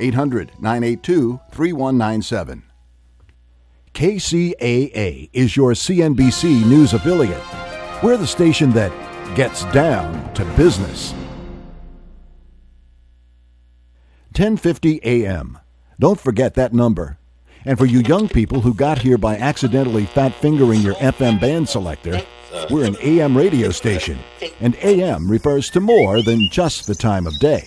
[0.00, 2.62] 800 982 3197.
[3.94, 7.42] KCAA is your CNBC news affiliate.
[8.02, 8.92] We're the station that
[9.34, 11.12] gets down to business.
[14.36, 15.58] 1050 AM.
[15.98, 17.18] Don't forget that number.
[17.64, 21.68] And for you young people who got here by accidentally fat fingering your FM band
[21.68, 22.22] selector,
[22.70, 24.18] we're an AM radio station,
[24.60, 27.64] and AM refers to more than just the time of day.